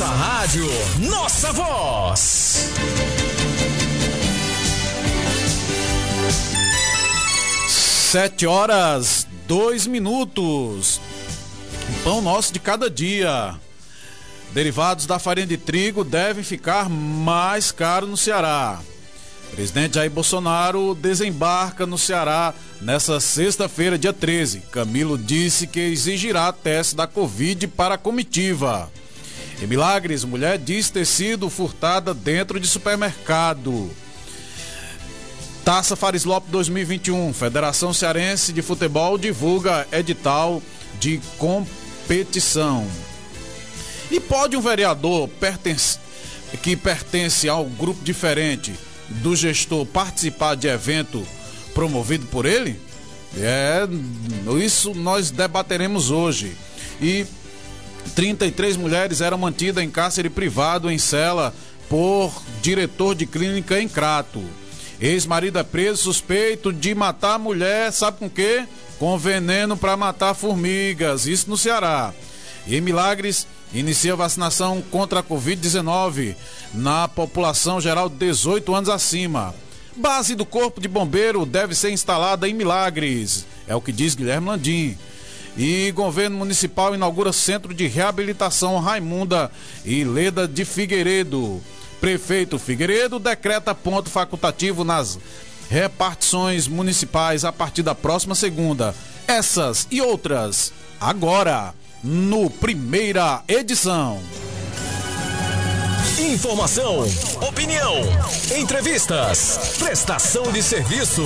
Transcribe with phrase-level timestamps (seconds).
[0.00, 0.66] Nossa rádio,
[1.10, 2.70] nossa voz.
[7.68, 10.98] Sete horas, dois minutos.
[12.02, 13.54] Pão nosso de cada dia.
[14.54, 18.80] Derivados da farinha de trigo devem ficar mais caros no Ceará.
[19.54, 24.60] Presidente Jair Bolsonaro desembarca no Ceará nessa sexta-feira, dia 13.
[24.72, 28.90] Camilo disse que exigirá teste da Covid para a comitiva.
[29.60, 33.90] Em Milagres, mulher diz ter sido furtada dentro de supermercado.
[35.62, 37.34] Taça Farislop 2021.
[37.34, 40.62] Federação Cearense de Futebol divulga edital
[40.98, 42.86] de competição.
[44.10, 45.98] E pode um vereador pertence,
[46.62, 48.72] que pertence a um grupo diferente
[49.08, 51.22] do gestor participar de evento
[51.74, 52.80] promovido por ele?
[53.36, 53.86] É,
[54.58, 56.56] isso nós debateremos hoje.
[57.00, 57.26] E
[58.14, 61.54] 33 mulheres eram mantidas em cárcere privado em cela
[61.88, 62.32] por
[62.62, 64.42] diretor de clínica em Crato.
[65.00, 68.64] Ex-marido é preso suspeito de matar mulher, sabe com quê?
[68.98, 72.12] Com veneno para matar formigas, isso no Ceará.
[72.66, 76.36] Em Milagres, inicia vacinação contra a Covid-19
[76.74, 79.54] na população geral de 18 anos acima.
[79.96, 84.48] Base do Corpo de Bombeiro deve ser instalada em Milagres, é o que diz Guilherme
[84.48, 84.98] Landim.
[85.60, 89.50] E governo municipal inaugura centro de reabilitação Raimunda
[89.84, 91.60] e Leda de Figueiredo.
[92.00, 95.18] Prefeito Figueiredo decreta ponto facultativo nas
[95.68, 98.94] repartições municipais a partir da próxima segunda.
[99.28, 104.18] Essas e outras agora no primeira edição.
[106.18, 107.04] Informação,
[107.46, 107.96] opinião,
[108.58, 111.22] entrevistas, prestação de serviço.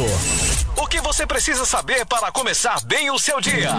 [0.76, 3.70] O que você precisa saber para começar bem o seu dia?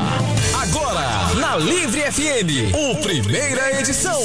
[0.62, 4.22] Agora, na Livre FM, o primeira edição.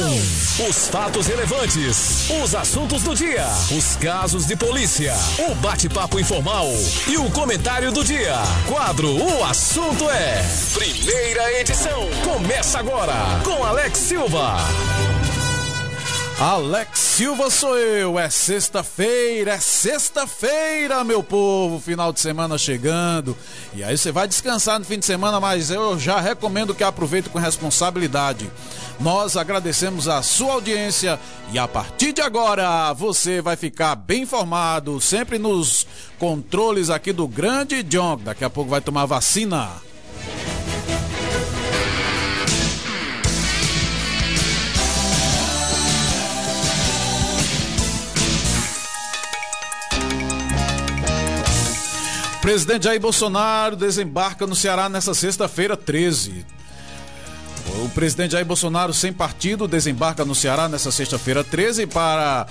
[0.69, 3.45] Os fatos relevantes, os assuntos do dia,
[3.77, 5.12] os casos de polícia,
[5.51, 6.69] o bate-papo informal
[7.08, 8.36] e o comentário do dia.
[8.68, 10.45] Quadro O Assunto é.
[10.73, 12.08] Primeira edição.
[12.23, 14.57] Começa agora com Alex Silva.
[16.40, 23.36] Alex Silva sou eu, é sexta-feira, é sexta-feira, meu povo, final de semana chegando.
[23.74, 27.29] E aí você vai descansar no fim de semana, mas eu já recomendo que aproveite
[27.29, 28.50] com responsabilidade.
[28.98, 31.20] Nós agradecemos a sua audiência
[31.52, 35.86] e a partir de agora você vai ficar bem informado, sempre nos
[36.18, 38.17] controles aqui do Grande John.
[38.17, 39.89] Daqui a pouco vai tomar vacina.
[52.40, 56.46] Presidente Jair Bolsonaro desembarca no Ceará nessa sexta-feira 13.
[57.84, 62.46] O presidente Jair Bolsonaro, sem partido, desembarca no Ceará nessa sexta-feira 13 para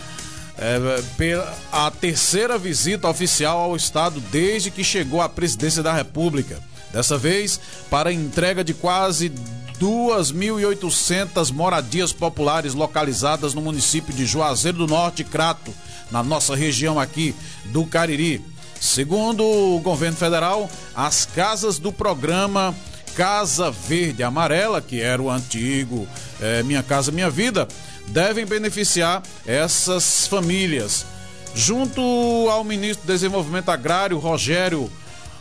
[0.60, 6.60] é, a terceira visita oficial ao Estado desde que chegou à presidência da República.
[6.94, 9.32] Dessa vez, para a entrega de quase
[9.80, 15.74] 2.800 moradias populares localizadas no município de Juazeiro do Norte Crato,
[16.12, 17.34] na nossa região aqui
[17.66, 18.59] do Cariri.
[18.80, 22.74] Segundo o governo federal, as casas do programa
[23.16, 26.08] Casa Verde Amarela, que era o antigo
[26.40, 27.68] é, Minha Casa Minha Vida,
[28.08, 31.06] devem beneficiar essas famílias.
[31.54, 32.02] Junto
[32.50, 34.90] ao ministro do Desenvolvimento Agrário, Rogério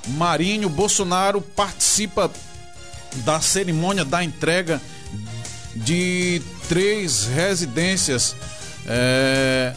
[0.08, 2.30] Marinho, Bolsonaro participa
[3.24, 4.80] da cerimônia da entrega
[5.74, 8.34] de três residências.
[8.86, 9.74] É,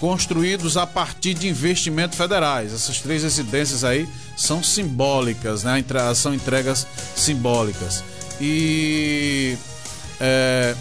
[0.00, 2.72] construídos a partir de investimentos federais.
[2.72, 5.82] Essas três residências aí são simbólicas, né?
[6.14, 8.04] São entregas simbólicas.
[8.40, 9.56] E
[10.20, 10.74] é,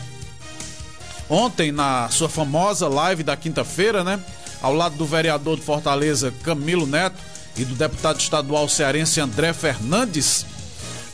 [1.29, 4.19] ontem, na sua famosa live da quinta-feira, né?
[4.61, 7.21] Ao lado do vereador de Fortaleza, Camilo Neto,
[7.57, 10.45] e do deputado estadual cearense André Fernandes,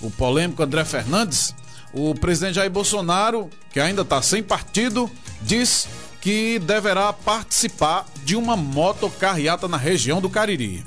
[0.01, 1.53] o polêmico André Fernandes,
[1.93, 5.09] o presidente Jair Bolsonaro, que ainda está sem partido,
[5.41, 5.87] diz
[6.21, 10.83] que deverá participar de uma motocarreata na região do Cariri.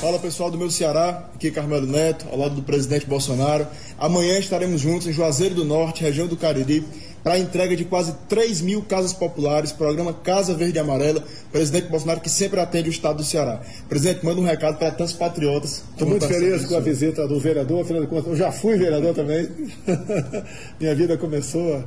[0.00, 3.66] Fala pessoal do meu Ceará, aqui é Carmelo Neto, ao lado do presidente Bolsonaro.
[3.98, 6.84] Amanhã estaremos juntos em Juazeiro do Norte, região do Cariri,
[7.22, 11.22] para a entrega de quase 3 mil casas populares, programa Casa Verde e Amarela.
[11.52, 13.60] Presidente Bolsonaro que sempre atende o estado do Ceará.
[13.88, 15.84] Presidente, manda um recado para tantos patriotas.
[15.92, 19.14] Estou muito feliz com a visita do vereador, afinal de contas, eu já fui vereador
[19.14, 19.48] também.
[20.80, 21.84] Minha vida começou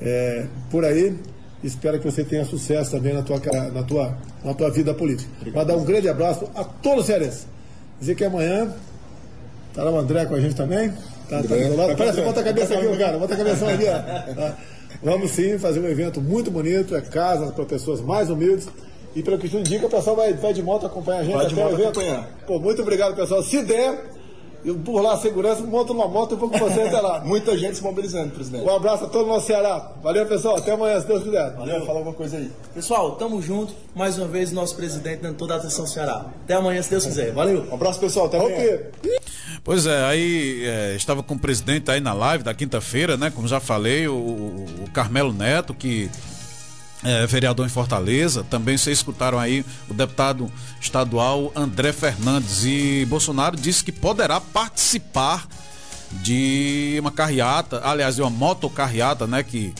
[0.00, 1.16] é, por aí.
[1.62, 3.40] Espero que você tenha sucesso também na tua,
[3.72, 5.30] na tua, na tua vida política.
[5.50, 7.46] Vai dar um grande abraço a todos os cearenses.
[7.98, 8.70] Dizer que amanhã
[9.70, 10.90] estará o André com a gente também.
[11.28, 11.96] Tá, tá do lado.
[11.96, 13.18] Parece, bota a cabeça aqui, cara.
[13.18, 14.34] Bota a cabeça aqui, ó.
[14.34, 14.58] Tá.
[15.02, 18.68] Vamos sim fazer um evento muito bonito, é casa para pessoas mais humildes.
[19.14, 21.46] E pelo que tu indica, o pessoal vai, vai de moto acompanhar a gente Vai
[21.46, 22.00] até o evento.
[22.00, 22.28] acompanhar.
[22.46, 23.42] Pô, muito obrigado, pessoal.
[23.42, 24.04] Se der,
[24.64, 27.20] eu por lá a segurança, monto numa moto e vou com você até lá.
[27.24, 28.64] Muita gente se mobilizando, presidente.
[28.64, 29.92] Um abraço a todo o nosso Ceará.
[30.02, 30.56] Valeu, pessoal.
[30.56, 31.54] Até amanhã, se Deus quiser.
[31.54, 32.50] Valeu, fala alguma coisa aí.
[32.74, 33.74] Pessoal, tamo junto.
[33.94, 36.26] Mais uma vez, nosso presidente dando toda a atenção ao Ceará.
[36.44, 37.32] Até amanhã, se Deus quiser.
[37.32, 37.66] Valeu.
[37.70, 38.26] Um abraço, pessoal.
[38.26, 38.56] Até amanhã.
[38.56, 38.90] Ok.
[39.62, 43.30] Pois é, aí é, estava com o presidente aí na live da quinta-feira, né?
[43.34, 46.10] Como já falei, o- o Carmelo Neto, que
[47.04, 48.42] é vereador em Fortaleza.
[48.48, 52.64] Também vocês escutaram aí o deputado estadual André Fernandes.
[52.64, 55.46] E Bolsonaro disse que poderá participar
[56.10, 59.42] de uma carreata, aliás, de uma motocarreata, né?
[59.42, 59.74] Que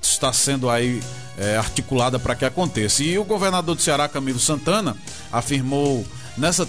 [0.00, 1.02] está sendo aí
[1.36, 3.02] é, articulada para que aconteça.
[3.02, 4.96] E o governador do Ceará, Camilo Santana,
[5.30, 6.66] afirmou nessa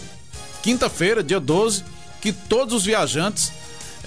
[0.62, 1.84] quinta-feira, dia 12,
[2.20, 3.52] que todos os viajantes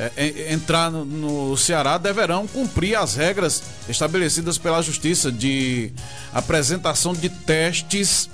[0.01, 5.93] é, é, entrar no, no Ceará deverão cumprir as regras estabelecidas pela Justiça de
[6.33, 8.31] apresentação de testes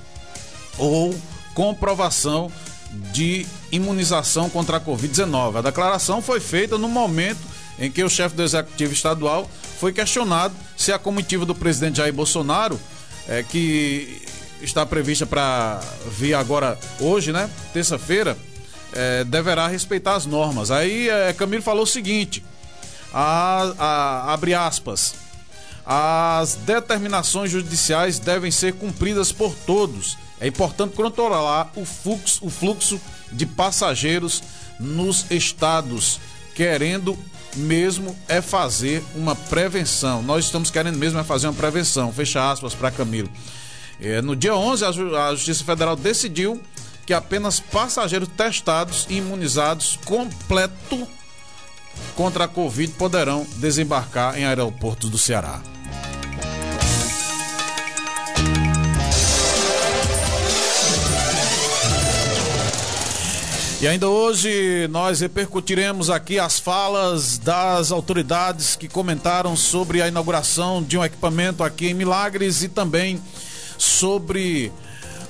[0.78, 1.12] ou
[1.54, 2.52] comprovação
[3.12, 5.56] de imunização contra a Covid-19.
[5.56, 7.40] A declaração foi feita no momento
[7.78, 12.12] em que o chefe do executivo estadual foi questionado se a comitiva do presidente Jair
[12.12, 12.78] Bolsonaro,
[13.28, 14.22] é, que
[14.62, 15.80] está prevista para
[16.16, 18.36] vir agora hoje, né, terça-feira,
[18.96, 20.70] é, deverá respeitar as normas.
[20.70, 22.42] Aí é, Camilo falou o seguinte:
[23.12, 25.14] a- a- abre aspas.
[25.84, 30.18] As determinações judiciais devem ser cumpridas por todos.
[30.40, 33.00] É importante controlar o fluxo, o fluxo
[33.30, 34.42] de passageiros
[34.80, 36.18] nos estados,
[36.54, 37.16] querendo
[37.54, 40.22] mesmo é fazer uma prevenção.
[40.22, 42.12] Nós estamos querendo mesmo é fazer uma prevenção.
[42.12, 43.30] Fecha aspas para Camilo.
[44.00, 46.60] É, no dia 11, a, Ju- a Justiça Federal decidiu
[47.06, 51.06] que apenas passageiros testados e imunizados completo
[52.16, 55.62] contra a Covid poderão desembarcar em aeroportos do Ceará.
[63.78, 70.82] E ainda hoje nós repercutiremos aqui as falas das autoridades que comentaram sobre a inauguração
[70.82, 73.22] de um equipamento aqui em Milagres e também
[73.76, 74.72] sobre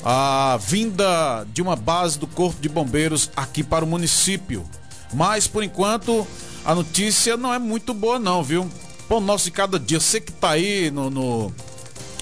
[0.09, 4.65] a vinda de uma base do Corpo de Bombeiros aqui para o município.
[5.13, 6.25] Mas por enquanto
[6.65, 8.71] a notícia não é muito boa não, viu?
[9.09, 11.53] Pão nosso de cada dia, você que tá aí no, no,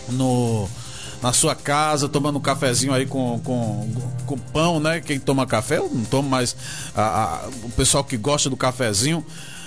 [0.08, 0.68] no-
[1.20, 3.90] na sua casa tomando um cafezinho aí com, com,
[4.24, 5.02] com pão, né?
[5.02, 6.56] Quem toma café, eu não tomo mais.
[6.96, 9.22] a- a- o pessoal que gosta do cafezinho,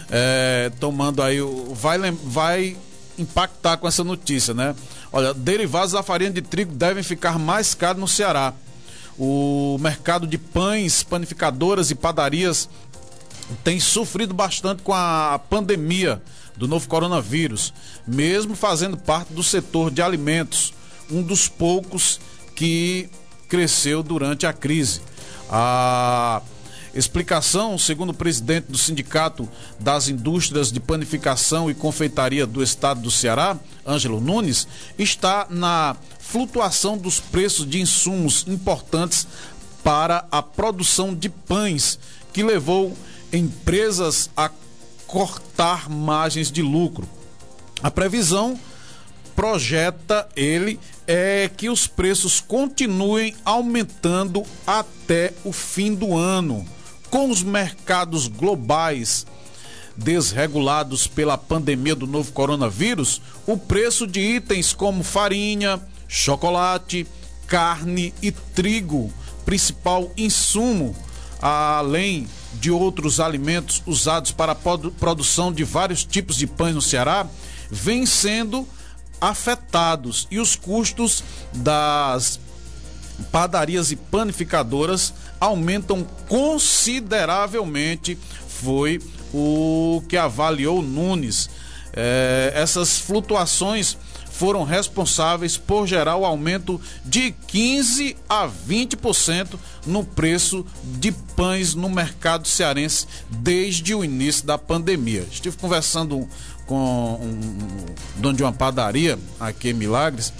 [0.10, 1.38] é, tomando aí,
[1.72, 2.78] vai, vai
[3.18, 4.76] impactar com essa notícia, né?
[5.12, 8.54] Olha, derivados da farinha de trigo devem ficar mais caros no Ceará.
[9.18, 12.70] O mercado de pães, panificadoras e padarias
[13.64, 16.22] tem sofrido bastante com a pandemia
[16.56, 17.74] do novo coronavírus,
[18.06, 20.74] mesmo fazendo parte do setor de alimentos,
[21.10, 22.20] um dos poucos
[22.56, 23.10] que
[23.48, 25.02] cresceu durante a crise.
[25.50, 26.42] A
[26.94, 29.48] explicação, segundo o presidente do Sindicato
[29.80, 34.68] das Indústrias de Panificação e Confeitaria do Estado do Ceará, Ângelo Nunes,
[34.98, 39.28] está na flutuação dos preços de insumos importantes
[39.84, 41.98] para a produção de pães,
[42.34, 42.96] que levou
[43.32, 44.52] empresas a
[45.06, 47.08] cortar margens de lucro.
[47.82, 48.60] A previsão
[49.36, 56.68] projeta ele é que os preços continuem aumentando até o fim do ano,
[57.18, 59.26] com os mercados globais
[59.98, 67.08] desregulados pela pandemia do novo coronavírus, o preço de itens como farinha, chocolate,
[67.48, 69.12] carne e trigo,
[69.44, 70.96] principal insumo,
[71.42, 76.84] além de outros alimentos usados para a produ- produção de vários tipos de pães no
[76.84, 77.26] Ceará,
[77.72, 78.68] vêm sendo
[79.20, 80.28] afetados.
[80.30, 82.40] E os custos das
[83.32, 88.18] padarias e panificadoras aumentam consideravelmente,
[88.48, 89.02] foi
[89.34, 91.50] o que avaliou Nunes.
[91.94, 93.98] Eh, essas flutuações
[94.38, 101.90] foram responsáveis por gerar o aumento de 15 a 20% no preço de pães no
[101.90, 105.26] mercado cearense desde o início da pandemia.
[105.32, 106.28] Estive conversando
[106.68, 107.86] com um
[108.18, 110.32] dono de uma padaria aqui em Milagres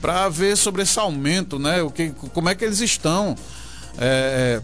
[0.00, 1.82] para ver sobre esse aumento, né?
[1.82, 3.36] O que, como é que eles estão
[3.98, 4.60] é,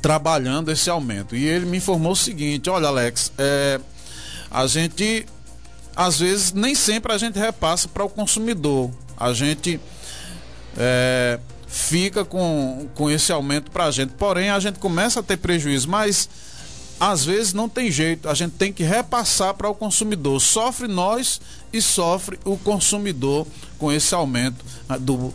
[0.00, 1.36] trabalhando esse aumento.
[1.36, 3.80] E ele me informou o seguinte: olha, Alex, é,
[4.50, 5.26] a gente
[5.94, 8.90] às vezes nem sempre a gente repassa para o consumidor.
[9.16, 9.80] A gente
[10.76, 14.12] é, fica com, com esse aumento para a gente.
[14.12, 16.28] Porém, a gente começa a ter prejuízo, mas
[17.00, 20.40] às vezes não tem jeito, a gente tem que repassar para o consumidor.
[20.40, 21.40] Sofre nós
[21.72, 23.46] e sofre o consumidor
[23.78, 25.32] com esse aumento ah, do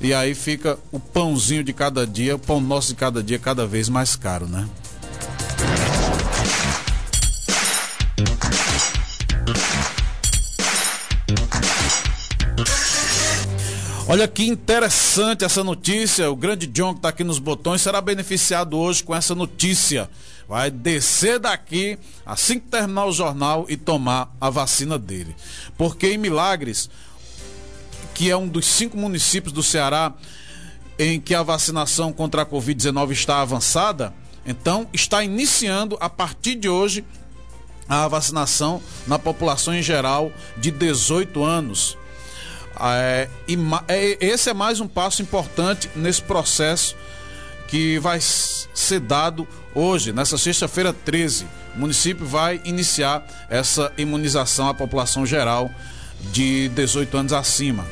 [0.00, 3.66] e aí fica o pãozinho de cada dia, o pão nosso de cada dia cada
[3.66, 4.68] vez mais caro, né?
[14.08, 16.30] Olha que interessante essa notícia.
[16.30, 20.08] O grande John que está aqui nos botões será beneficiado hoje com essa notícia.
[20.48, 25.34] Vai descer daqui assim que terminar o jornal e tomar a vacina dele.
[25.76, 26.88] Porque em Milagres,
[28.16, 30.14] que é um dos cinco municípios do Ceará
[30.98, 34.14] em que a vacinação contra a Covid-19 está avançada,
[34.46, 37.04] então está iniciando a partir de hoje
[37.86, 41.98] a vacinação na população em geral de 18 anos.
[42.80, 46.96] É, e, é, esse é mais um passo importante nesse processo
[47.68, 51.46] que vai ser dado hoje, nessa sexta-feira 13.
[51.74, 55.70] O município vai iniciar essa imunização à população geral
[56.32, 57.84] de 18 anos acima.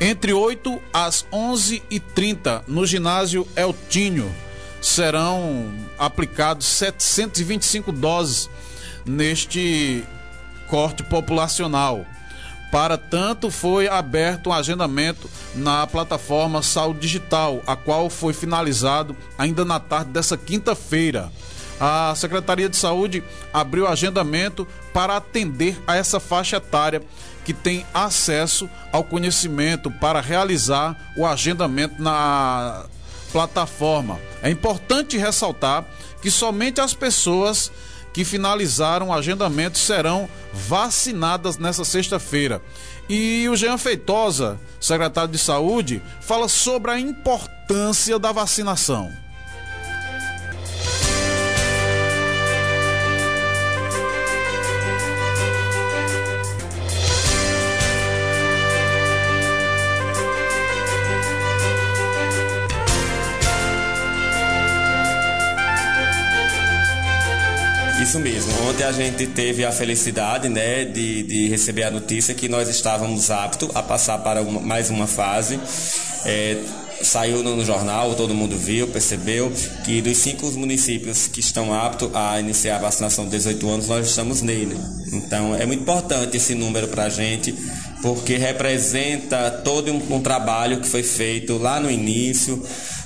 [0.00, 4.34] Entre 8 às 11h30, no ginásio Eltinho,
[4.80, 8.50] serão aplicados 725 doses
[9.06, 10.04] neste
[10.68, 12.04] corte populacional.
[12.70, 19.64] Para tanto, foi aberto um agendamento na plataforma Saúde Digital, a qual foi finalizado ainda
[19.64, 21.30] na tarde dessa quinta-feira.
[21.80, 23.22] A Secretaria de Saúde
[23.52, 27.02] abriu agendamento para atender a essa faixa etária
[27.44, 32.84] que tem acesso ao conhecimento para realizar o agendamento na
[33.30, 34.18] plataforma.
[34.42, 35.84] É importante ressaltar
[36.22, 37.70] que somente as pessoas
[38.14, 42.62] que finalizaram o agendamento serão vacinadas nessa sexta-feira.
[43.08, 49.23] E o Jean Feitosa, secretário de Saúde, fala sobre a importância da vacinação.
[68.04, 68.52] Isso mesmo.
[68.68, 73.30] Ontem a gente teve a felicidade, né, de, de receber a notícia que nós estávamos
[73.30, 75.58] aptos a passar para uma, mais uma fase.
[76.26, 76.58] É,
[77.00, 79.50] saiu no, jornal, todo mundo viu, percebeu
[79.86, 84.06] que dos cinco municípios que estão aptos a iniciar a vacinação de 18 anos, nós
[84.06, 84.76] estamos nele.
[85.10, 87.54] Então é muito importante esse número para a gente,
[88.02, 92.62] porque representa todo um, um trabalho que foi feito lá no início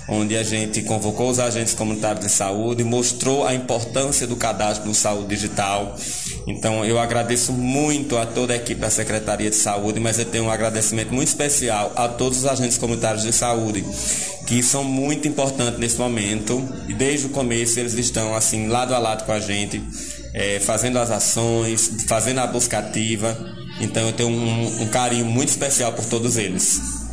[0.08, 4.94] onde a gente convocou os agentes comunitários de saúde, mostrou a importância do cadastro do
[4.94, 5.94] saúde digital.
[6.46, 10.44] Então, eu agradeço muito a toda a equipe da Secretaria de Saúde, mas eu tenho
[10.44, 13.84] um agradecimento muito especial a todos os agentes comunitários de saúde,
[14.46, 16.66] que são muito importantes nesse momento.
[16.88, 19.82] E desde o começo eles estão assim lado a lado com a gente,
[20.32, 23.36] é, fazendo as ações, fazendo a busca ativa.
[23.82, 27.07] Então, eu tenho um, um carinho muito especial por todos eles.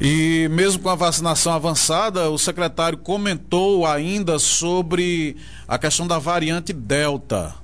[0.00, 5.36] E mesmo com a vacinação avançada, o secretário comentou ainda sobre
[5.68, 7.54] a questão da variante Delta.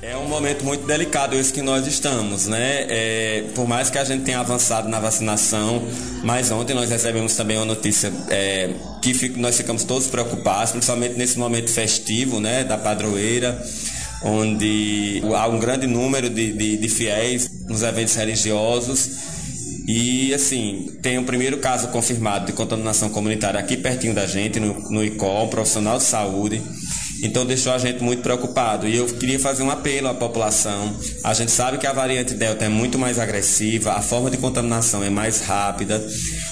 [0.00, 2.86] É um momento muito delicado esse que nós estamos, né?
[2.88, 5.80] É, por mais que a gente tenha avançado na vacinação,
[6.24, 11.14] mas ontem nós recebemos também uma notícia é, que fico, nós ficamos todos preocupados, principalmente
[11.16, 12.64] nesse momento festivo, né?
[12.64, 13.64] Da padroeira,
[14.24, 19.32] onde há um grande número de, de, de fiéis nos eventos religiosos
[19.86, 24.74] e assim, tem o primeiro caso confirmado de contaminação comunitária aqui pertinho da gente, no,
[24.90, 26.62] no ICOL, um profissional de saúde.
[27.22, 28.88] Então deixou a gente muito preocupado.
[28.88, 30.96] E eu queria fazer um apelo à população.
[31.22, 35.02] A gente sabe que a variante Delta é muito mais agressiva, a forma de contaminação
[35.04, 36.04] é mais rápida.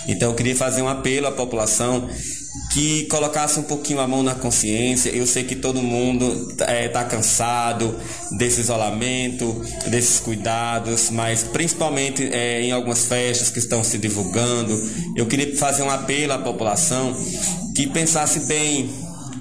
[0.07, 2.09] Então eu queria fazer um apelo à população
[2.71, 5.11] que colocasse um pouquinho a mão na consciência.
[5.11, 7.95] Eu sei que todo mundo está é, tá cansado
[8.39, 14.81] desse isolamento, desses cuidados, mas principalmente é, em algumas festas que estão se divulgando.
[15.17, 17.13] Eu queria fazer um apelo à população
[17.75, 18.89] que pensasse bem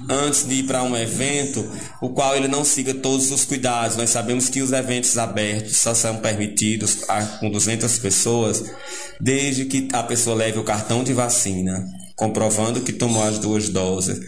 [0.08, 1.64] antes de ir para um evento,
[2.02, 3.96] o qual ele não siga todos os cuidados.
[3.96, 6.98] Nós sabemos que os eventos abertos só são permitidos
[7.38, 8.64] com 200 pessoas,
[9.20, 14.20] desde que a pessoa leve o cartão de vacina comprovando que tomou as duas doses,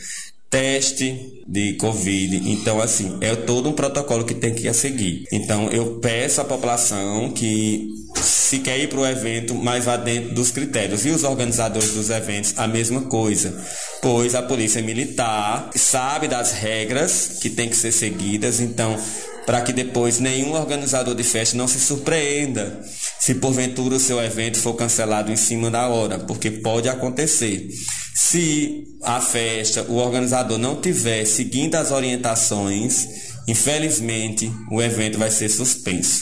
[0.49, 2.51] teste de Covid.
[2.51, 5.25] Então, assim, é todo um protocolo que tem que seguir.
[5.31, 10.35] Então, eu peço à população que se quer ir para o evento, mas vá dentro
[10.35, 11.05] dos critérios.
[11.05, 13.63] E os organizadores dos eventos, a mesma coisa.
[14.01, 18.99] Pois a polícia militar sabe das regras que tem que ser seguidas, então,
[19.45, 22.83] para que depois nenhum organizador de festa não se surpreenda
[23.23, 27.69] se porventura o seu evento for cancelado em cima da hora, porque pode acontecer.
[28.13, 33.07] Se a festa, o organizador não tiver seguindo as orientações,
[33.47, 36.21] infelizmente o evento vai ser suspenso.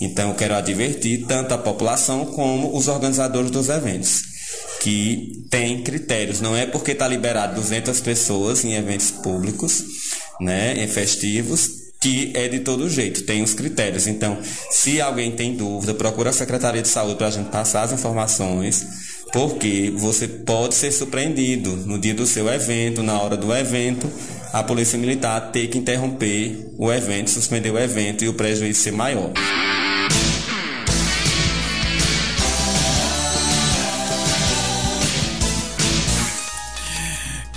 [0.00, 4.22] Então quero advertir tanto a população como os organizadores dos eventos
[4.80, 6.40] que tem critérios.
[6.40, 9.84] Não é porque está liberado 200 pessoas em eventos públicos,
[10.40, 14.06] né, em festivos, que é de todo jeito, tem os critérios.
[14.06, 14.38] Então,
[14.70, 18.86] se alguém tem dúvida, procura a Secretaria de Saúde para a gente passar as informações,
[19.32, 24.10] porque você pode ser surpreendido no dia do seu evento, na hora do evento,
[24.52, 28.92] a Polícia Militar ter que interromper o evento, suspender o evento e o prejuízo ser
[28.92, 29.32] maior.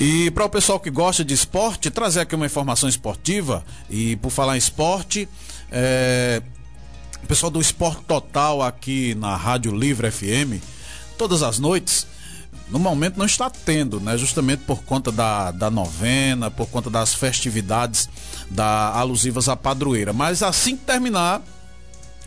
[0.04, 3.64] E para o pessoal que gosta de esporte, trazer aqui uma informação esportiva.
[3.88, 5.30] E por falar em esporte,
[5.72, 6.42] é,
[7.24, 10.60] o pessoal do Esporte Total aqui na Rádio Livre FM,
[11.20, 12.08] todas as noites,
[12.72, 14.18] no momento não está tendo, né?
[14.18, 18.10] Justamente por conta da, da novena, por conta das festividades
[18.50, 20.12] da alusivas à padroeira.
[20.12, 21.44] Mas assim que terminar,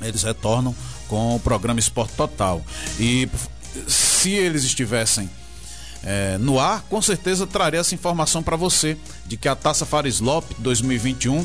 [0.00, 0.72] eles retornam
[1.08, 2.62] com o programa Esporte Total.
[3.00, 3.28] E
[3.88, 5.28] se eles estivessem
[6.04, 8.96] é, no ar, com certeza trarei essa informação para você
[9.26, 11.44] de que a Taça Fares Lopes 2021,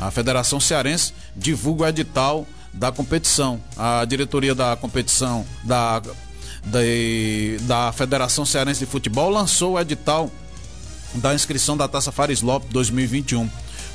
[0.00, 3.60] a Federação Cearense divulga o edital da competição.
[3.76, 6.78] A diretoria da competição da, da,
[7.62, 10.30] da Federação Cearense de Futebol lançou o edital
[11.14, 13.44] da inscrição da Taça Fares Lopes 2021.
[13.44, 13.50] O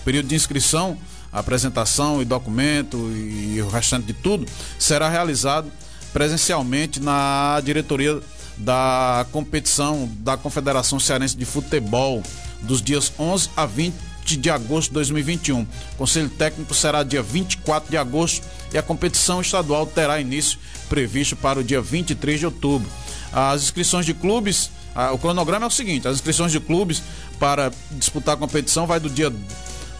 [0.06, 0.96] período de inscrição,
[1.32, 4.46] apresentação e documento e o restante de tudo
[4.78, 5.72] será realizado
[6.12, 8.22] presencialmente na diretoria
[8.58, 12.22] da competição da Confederação Cearense de Futebol
[12.62, 13.94] dos dias 11 a 20
[14.26, 15.62] de agosto de 2021.
[15.62, 15.68] O
[15.98, 20.58] Conselho Técnico será dia 24 de agosto e a competição estadual terá início
[20.88, 22.90] previsto para o dia 23 de outubro.
[23.32, 24.72] As inscrições de clubes,
[25.12, 27.02] o cronograma é o seguinte: as inscrições de clubes
[27.40, 29.34] para disputar a competição vai do dia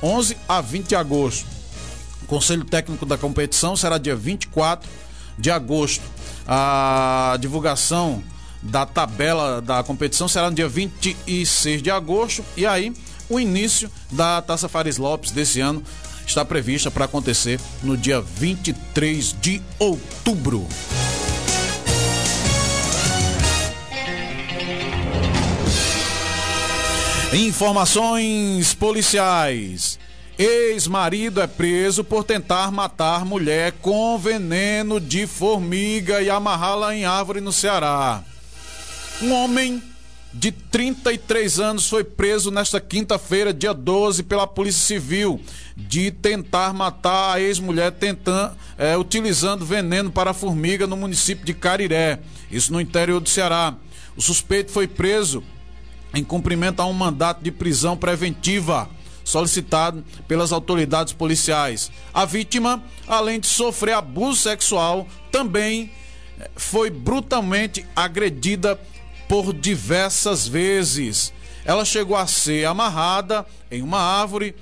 [0.02, 1.46] 11 a 20 de agosto.
[2.22, 4.90] O Conselho Técnico da competição será dia 24
[5.38, 6.04] de agosto.
[6.48, 8.24] A divulgação
[8.64, 12.94] da tabela da competição será no dia 26 de agosto e aí
[13.30, 15.84] o início da Taça Fares Lopes desse ano
[16.26, 20.68] está prevista para acontecer no dia 23 de outubro.
[27.34, 30.00] Informações policiais.
[30.38, 37.42] Ex-marido é preso por tentar matar mulher com veneno de formiga e amarrá-la em árvore
[37.42, 38.24] no Ceará.
[39.24, 39.82] Um homem
[40.34, 45.40] de 33 anos foi preso nesta quinta-feira, dia 12, pela Polícia Civil
[45.78, 52.20] de tentar matar a ex-mulher tentando, é, utilizando veneno para formiga no município de Cariré,
[52.52, 53.78] isso no interior do Ceará.
[54.18, 55.42] O suspeito foi preso
[56.14, 58.90] em cumprimento a um mandato de prisão preventiva
[59.24, 61.90] solicitado pelas autoridades policiais.
[62.14, 65.90] A vítima, além de sofrer abuso sexual, também
[66.38, 68.78] é, foi brutalmente agredida
[69.28, 71.34] por diversas vezes.
[71.66, 74.56] Ela chegou a ser amarrada em uma árvore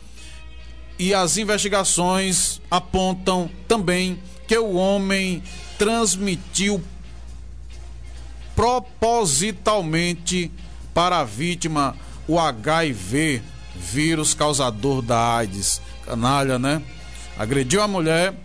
[1.00, 5.42] e as investigações apontam também que o homem
[5.78, 6.84] transmitiu
[8.56, 10.52] propositalmente
[10.94, 11.96] para a vítima
[12.28, 13.42] o HIV,
[13.76, 15.82] vírus causador da AIDS.
[16.06, 16.84] Canalha, né?
[17.38, 18.36] Agrediu a mulher,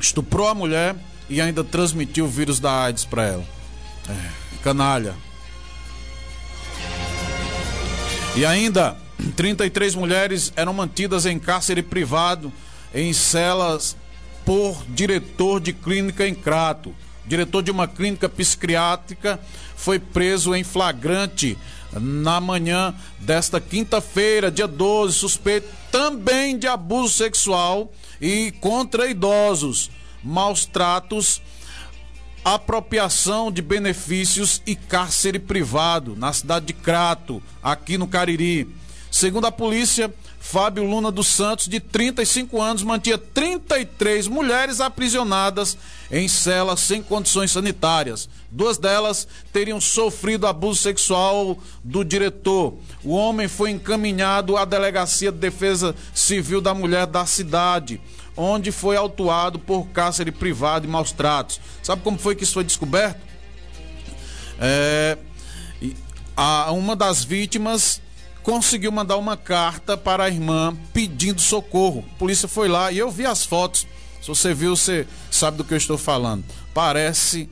[0.00, 0.96] estuprou a mulher
[1.28, 3.44] e ainda transmitiu o vírus da AIDS para ela.
[4.08, 4.30] É,
[4.62, 5.14] canalha.
[8.34, 8.96] E ainda,
[9.36, 12.52] 33 mulheres eram mantidas em cárcere privado
[12.94, 13.96] em celas
[14.44, 16.94] por diretor de clínica em Crato.
[17.26, 19.38] Diretor de uma clínica psiquiátrica
[19.76, 21.56] foi preso em flagrante
[21.92, 29.90] na manhã desta quinta-feira, dia 12, suspeito também de abuso sexual e contra idosos,
[30.24, 31.42] maus tratos
[32.44, 38.68] apropriação de benefícios e cárcere privado na cidade de Crato, aqui no Cariri.
[39.10, 45.78] Segundo a polícia, Fábio Luna dos Santos, de 35 anos, mantinha 33 mulheres aprisionadas
[46.10, 48.28] em celas sem condições sanitárias.
[48.50, 52.74] Duas delas teriam sofrido abuso sexual do diretor.
[53.04, 58.00] O homem foi encaminhado à Delegacia de Defesa Civil da Mulher da cidade
[58.36, 61.60] onde foi autuado por cárcere privado e maus tratos.
[61.82, 63.20] Sabe como foi que isso foi descoberto?
[64.60, 65.18] É,
[66.36, 68.00] a, uma das vítimas
[68.42, 72.04] conseguiu mandar uma carta para a irmã pedindo socorro.
[72.14, 73.86] A polícia foi lá e eu vi as fotos
[74.20, 76.44] Se você viu, você sabe do que eu estou falando.
[76.72, 77.48] Parece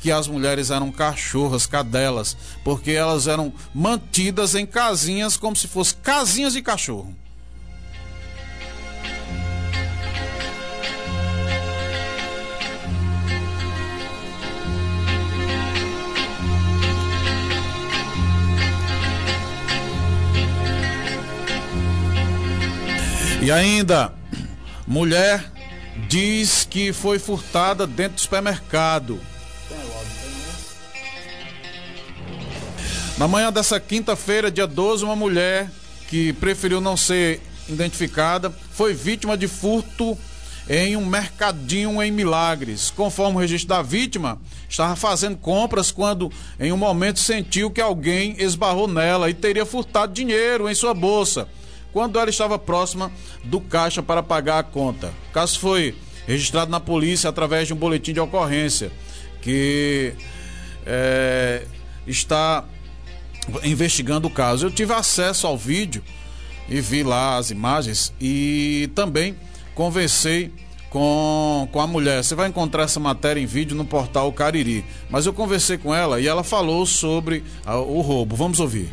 [0.00, 5.98] que as mulheres eram cachorras, cadelas, porque elas eram mantidas em casinhas como se fossem
[6.02, 7.14] casinhas de cachorro.
[23.42, 24.12] E ainda,
[24.86, 25.44] mulher
[26.08, 29.20] diz que foi furtada dentro do supermercado.
[33.18, 35.68] Na manhã dessa quinta-feira, dia 12, uma mulher
[36.06, 40.16] que preferiu não ser identificada foi vítima de furto
[40.70, 42.92] em um mercadinho em Milagres.
[42.94, 48.36] Conforme o registro da vítima, estava fazendo compras quando, em um momento, sentiu que alguém
[48.38, 51.48] esbarrou nela e teria furtado dinheiro em sua bolsa
[51.92, 53.12] quando ela estava próxima
[53.44, 55.12] do caixa para pagar a conta.
[55.30, 55.94] O caso foi
[56.26, 58.90] registrado na polícia através de um boletim de ocorrência
[59.40, 60.14] que
[60.86, 61.66] é,
[62.06, 62.64] está
[63.64, 64.66] investigando o caso.
[64.66, 66.02] Eu tive acesso ao vídeo
[66.68, 69.36] e vi lá as imagens e também
[69.74, 70.52] conversei
[70.88, 72.22] com, com a mulher.
[72.22, 74.84] Você vai encontrar essa matéria em vídeo no portal Cariri.
[75.10, 78.36] Mas eu conversei com ela e ela falou sobre a, o roubo.
[78.36, 78.92] Vamos ouvir.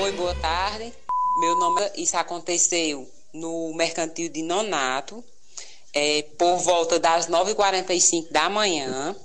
[0.00, 0.99] Oi, boa tarde.
[1.40, 5.24] Meu nome, isso aconteceu no mercantil de Nonato,
[5.94, 9.16] é, por volta das 9h45 da manhã.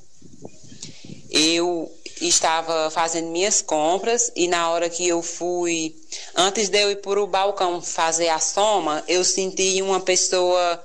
[1.30, 5.94] Eu estava fazendo minhas compras e na hora que eu fui,
[6.34, 10.82] antes de eu ir para o balcão fazer a soma, eu senti uma pessoa,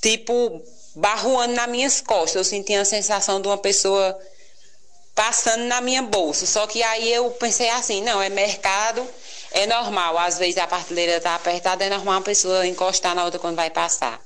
[0.00, 0.62] tipo,
[0.94, 2.36] barruando nas minhas costas.
[2.36, 4.16] Eu senti a sensação de uma pessoa
[5.16, 6.46] passando na minha bolsa.
[6.46, 9.04] Só que aí eu pensei assim, não, é mercado
[9.54, 13.38] é normal, às vezes a prateleira está apertada, é normal a pessoa encostar na outra
[13.38, 14.20] quando vai passar.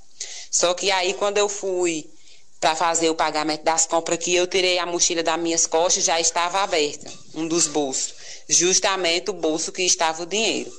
[0.51, 2.11] Só que aí quando eu fui
[2.59, 6.19] para fazer o pagamento das compras que eu tirei a mochila das minhas costas, já
[6.19, 8.15] estava aberta, um dos bolsos.
[8.49, 10.73] Justamente o bolso que estava o dinheiro.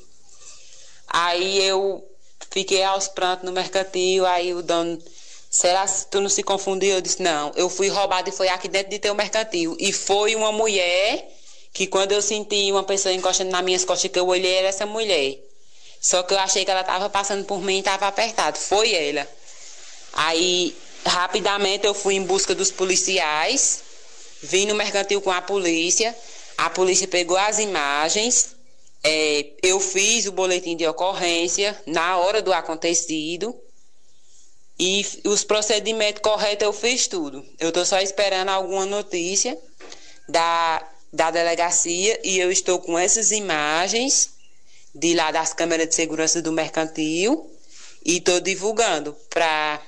[1.07, 2.03] Aí eu
[2.49, 4.99] fiquei aos prantos no mercantil, aí o dono,
[5.49, 6.95] será que tu não se confundiu?
[6.95, 9.77] Eu disse, não, eu fui roubado e foi aqui dentro de teu mercantil.
[9.79, 11.38] E foi uma mulher
[11.73, 14.85] que quando eu senti uma pessoa encostando nas minhas costas, que eu olhei, era essa
[14.85, 15.37] mulher.
[16.01, 18.57] Só que eu achei que ela estava passando por mim e estava apertado.
[18.57, 19.27] Foi ela.
[20.13, 23.83] Aí, rapidamente, eu fui em busca dos policiais,
[24.41, 26.15] vim no mercantil com a polícia,
[26.57, 28.55] a polícia pegou as imagens,
[29.03, 33.55] é, eu fiz o boletim de ocorrência na hora do acontecido.
[34.77, 37.45] E os procedimentos corretos eu fiz tudo.
[37.59, 39.57] Eu estou só esperando alguma notícia
[40.27, 44.29] da da delegacia e eu estou com essas imagens
[44.93, 47.49] de lá das câmeras de segurança do mercantil
[48.05, 49.81] e estou divulgando para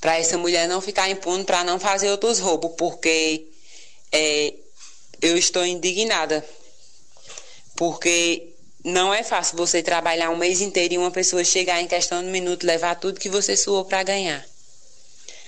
[0.00, 3.46] para essa mulher não ficar impune para não fazer outros roubos porque
[4.10, 4.52] é,
[5.20, 6.44] eu estou indignada
[7.76, 8.52] porque
[8.84, 12.28] não é fácil você trabalhar um mês inteiro e uma pessoa chegar em questão de
[12.28, 14.44] um minuto levar tudo que você suou para ganhar.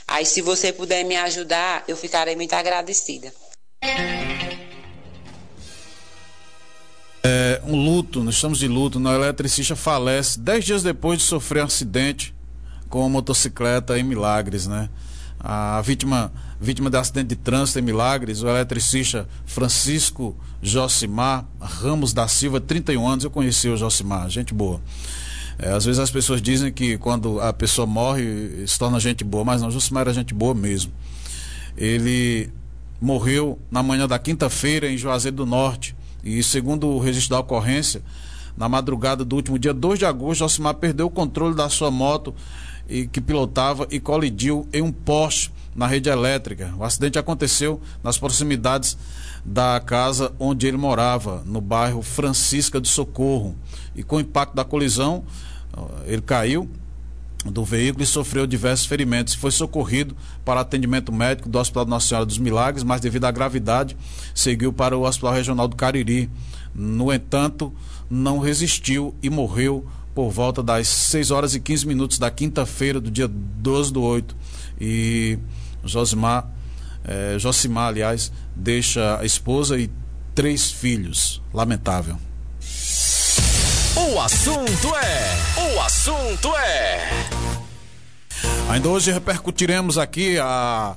[0.06, 3.34] Aí se você puder me ajudar, eu ficarei muito agradecida.
[7.26, 8.98] É, um luto, nós estamos de luto.
[8.98, 12.34] O eletricista falece dez dias depois de sofrer um acidente
[12.88, 14.90] com uma motocicleta em Milagres, né?
[15.40, 22.28] A vítima, vítima de acidente de trânsito em Milagres, o eletricista Francisco Josimar Ramos da
[22.28, 23.24] Silva, 31 anos.
[23.24, 24.80] Eu conheci o Josimar, gente boa.
[25.58, 29.44] É, às vezes as pessoas dizem que quando a pessoa morre se torna gente boa,
[29.44, 30.92] mas não, Josimar era gente boa mesmo.
[31.76, 32.52] Ele
[33.04, 35.94] morreu na manhã da quinta-feira em Juazeiro do Norte.
[36.24, 38.02] E segundo o registro da ocorrência,
[38.56, 42.34] na madrugada do último dia 2 de agosto, Josimar perdeu o controle da sua moto
[42.88, 46.72] e que pilotava e colidiu em um poste na rede elétrica.
[46.78, 48.96] O acidente aconteceu nas proximidades
[49.44, 53.54] da casa onde ele morava, no bairro Francisca de Socorro.
[53.94, 55.24] E com o impacto da colisão,
[56.06, 56.70] ele caiu
[57.44, 59.34] do veículo e sofreu diversos ferimentos.
[59.34, 63.96] Foi socorrido para atendimento médico do Hospital Nossa Senhora dos Milagres, mas devido à gravidade,
[64.34, 66.30] seguiu para o Hospital Regional do Cariri.
[66.74, 67.72] No entanto,
[68.10, 73.10] não resistiu e morreu por volta das 6 horas e 15 minutos da quinta-feira do
[73.10, 74.36] dia 12 do 8.
[74.80, 75.38] E
[75.84, 76.48] Josimar,
[77.04, 79.90] eh, Josimar, aliás, deixa a esposa e
[80.34, 81.42] três filhos.
[81.52, 82.16] Lamentável.
[83.96, 85.74] O assunto é.
[85.74, 87.33] O assunto é.
[88.68, 90.96] Ainda hoje repercutiremos aqui a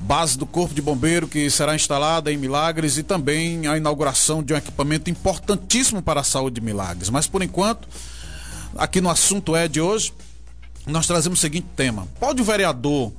[0.00, 4.54] base do Corpo de Bombeiro que será instalada em Milagres e também a inauguração de
[4.54, 7.10] um equipamento importantíssimo para a saúde de Milagres.
[7.10, 7.86] Mas por enquanto,
[8.76, 10.12] aqui no assunto é de hoje,
[10.86, 13.12] nós trazemos o seguinte tema: pode o vereador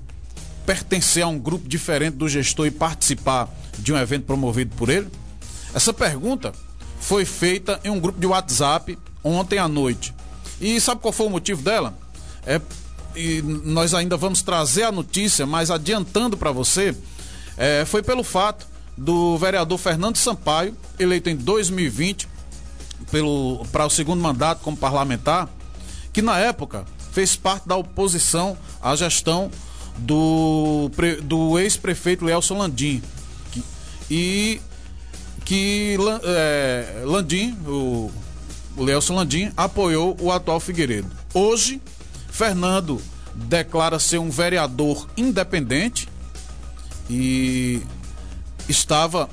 [0.65, 5.07] pertencer a um grupo diferente do gestor e participar de um evento promovido por ele?
[5.73, 6.51] Essa pergunta
[6.99, 10.13] foi feita em um grupo de WhatsApp ontem à noite.
[10.59, 11.97] E sabe qual foi o motivo dela?
[12.45, 12.59] É,
[13.15, 16.95] e nós ainda vamos trazer a notícia, mas adiantando para você,
[17.57, 22.27] é, foi pelo fato do vereador Fernando Sampaio, eleito em 2020
[23.71, 25.49] para o segundo mandato como parlamentar,
[26.11, 29.49] que na época fez parte da oposição à gestão
[29.97, 30.89] do,
[31.23, 33.01] do ex-prefeito Leelson Landim.
[33.51, 33.63] Que,
[34.09, 34.61] e
[35.45, 38.11] que é, Landim, o,
[38.75, 41.09] o Leelson Landim, apoiou o atual Figueiredo.
[41.33, 41.81] Hoje,
[42.35, 43.01] Fernando
[43.33, 46.09] declara ser um vereador independente
[47.09, 47.81] e
[48.67, 49.29] estava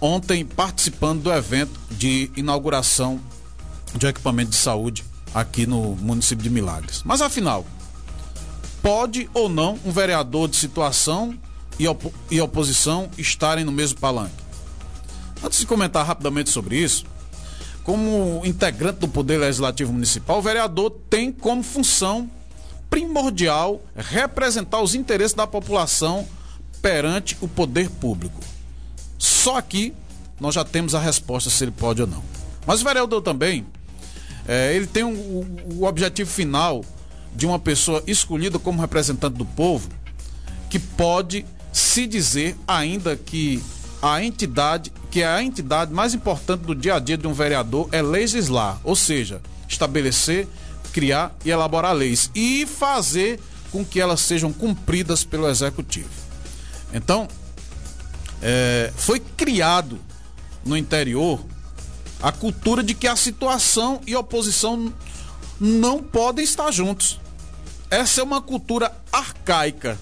[0.00, 3.20] ontem participando do evento de inauguração
[3.96, 7.02] de equipamento de saúde aqui no município de Milagres.
[7.04, 7.66] Mas afinal,
[8.80, 11.36] pode ou não um vereador de situação
[11.80, 14.44] e, op e oposição estarem no mesmo palanque?
[15.42, 17.04] Antes de comentar rapidamente sobre isso,
[17.84, 22.30] como integrante do Poder Legislativo Municipal, o vereador tem como função
[22.88, 26.26] primordial representar os interesses da população
[26.82, 28.40] perante o poder público.
[29.18, 29.94] Só aqui
[30.40, 32.22] nós já temos a resposta se ele pode ou não.
[32.66, 33.66] Mas o vereador também,
[34.48, 36.84] é, ele tem um, o, o objetivo final
[37.34, 39.88] de uma pessoa escolhida como representante do povo,
[40.68, 43.62] que pode se dizer ainda que
[44.02, 47.88] a entidade, que é a entidade mais importante do dia a dia de um vereador
[47.92, 50.48] é legislar, ou seja, estabelecer,
[50.92, 53.38] criar e elaborar leis e fazer
[53.70, 56.08] com que elas sejam cumpridas pelo executivo.
[56.92, 57.28] Então,
[58.42, 59.98] é, foi criado
[60.64, 61.40] no interior
[62.22, 64.92] a cultura de que a situação e a oposição
[65.58, 67.20] não podem estar juntos.
[67.90, 69.98] Essa é uma cultura arcaica.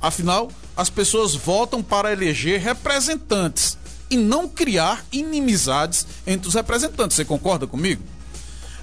[0.00, 3.78] Afinal, as pessoas votam para eleger representantes
[4.10, 7.16] e não criar inimizades entre os representantes.
[7.16, 8.02] Você concorda comigo?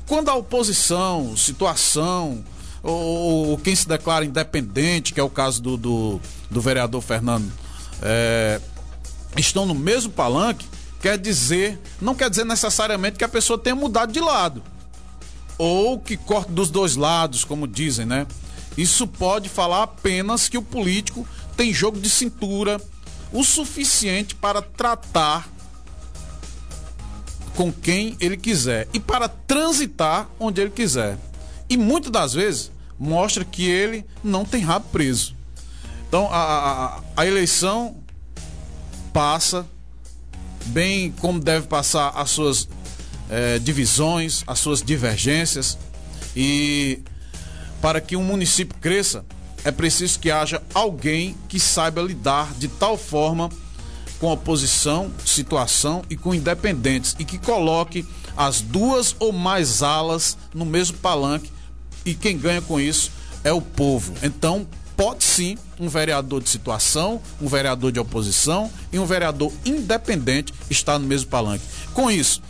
[0.08, 2.44] Quando a oposição, situação,
[2.82, 7.50] ou, ou quem se declara independente, que é o caso do, do, do vereador Fernando,
[8.02, 8.60] é,
[9.38, 10.68] estão no mesmo palanque,
[11.02, 14.62] quer dizer, não quer dizer necessariamente que a pessoa tenha mudado de lado.
[15.58, 18.28] Ou que corte dos dois lados, como dizem, né?
[18.76, 22.82] Isso pode falar apenas que o político tem jogo de cintura
[23.32, 25.50] o suficiente para tratar
[27.56, 31.18] com quem ele quiser e para transitar onde ele quiser.
[31.70, 35.36] E muitas das vezes mostra que ele não tem rabo preso.
[36.08, 37.98] Então a, a, a eleição
[39.12, 39.66] passa,
[40.66, 42.68] bem como deve passar as suas
[43.30, 45.78] é, divisões, as suas divergências.
[46.36, 47.02] E
[47.82, 49.26] para que um município cresça,
[49.64, 53.50] é preciso que haja alguém que saiba lidar de tal forma
[54.20, 60.66] com oposição, situação e com independentes e que coloque as duas ou mais alas no
[60.66, 61.52] mesmo palanque
[62.06, 63.12] e quem ganha com isso
[63.44, 64.14] é o povo.
[64.24, 70.54] Então, pode sim um vereador de situação, um vereador de oposição e um vereador independente
[70.70, 71.66] estar no mesmo palanque.
[71.94, 72.42] Com isso,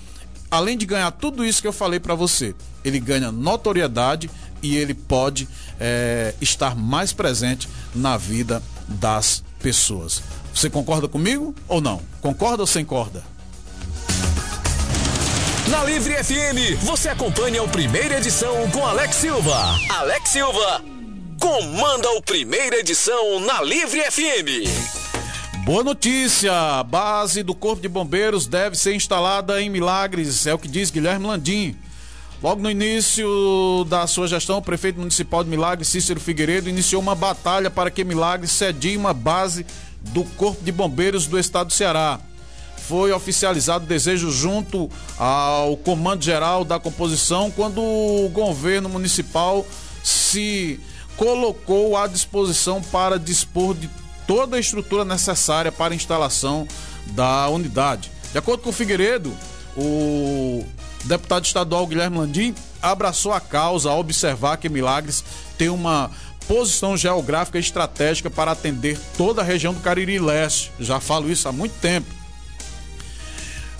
[0.52, 4.30] além de ganhar tudo isso que eu falei para você, ele ganha notoriedade
[4.63, 5.47] e ele pode
[5.80, 10.23] é, estar mais presente na vida das pessoas.
[10.56, 12.02] Você concorda comigo ou não?
[12.21, 13.23] Concorda ou sem corda?
[15.69, 19.80] Na Livre FM, você acompanha o primeira edição com Alex Silva.
[19.89, 20.84] Alex Silva
[21.39, 25.04] comanda o primeira edição na Livre FM.
[25.65, 26.52] Boa notícia!
[26.52, 30.91] A base do Corpo de Bombeiros deve ser instalada em Milagres, é o que diz
[30.91, 31.78] Guilherme Landim.
[32.43, 37.15] Logo no início da sua gestão, o prefeito municipal de Milagres, Cícero Figueiredo, iniciou uma
[37.15, 39.65] batalha para que Milagres cedia uma base
[40.01, 42.19] do Corpo de Bombeiros do Estado do Ceará.
[42.79, 49.65] Foi oficializado o desejo junto ao Comando Geral da Composição quando o governo municipal
[50.03, 50.82] se
[51.15, 53.89] colocou à disposição para dispor de
[54.27, 56.67] toda a estrutura necessária para a instalação
[57.12, 58.12] da unidade.
[58.34, 59.32] De acordo com o Figueiredo,
[59.77, 60.65] o
[61.03, 65.23] deputado estadual Guilherme Landim abraçou a causa ao observar que Milagres
[65.57, 66.09] tem uma
[66.47, 70.71] posição geográfica estratégica para atender toda a região do Cariri Leste.
[70.79, 72.07] Já falo isso há muito tempo.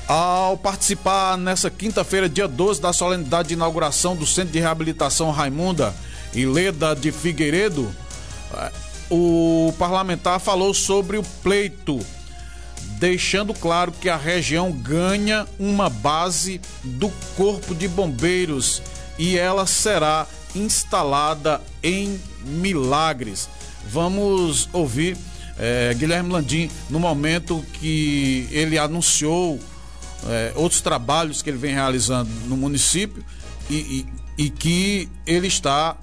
[0.08, 5.94] Ao participar nessa quinta-feira, dia 12, da solenidade de inauguração do Centro de Reabilitação Raimunda,
[6.34, 7.94] e Leda de Figueiredo,
[8.54, 8.72] eh,
[9.10, 12.00] o parlamentar falou sobre o pleito,
[13.00, 18.82] deixando claro que a região ganha uma base do Corpo de Bombeiros
[19.18, 23.50] e ela será instalada em Milagres.
[23.90, 25.18] Vamos ouvir
[25.58, 29.60] é, Guilherme Landim no momento que ele anunciou
[30.28, 33.24] é, outros trabalhos que ele vem realizando no município
[33.70, 34.06] e,
[34.38, 35.96] e, e que ele está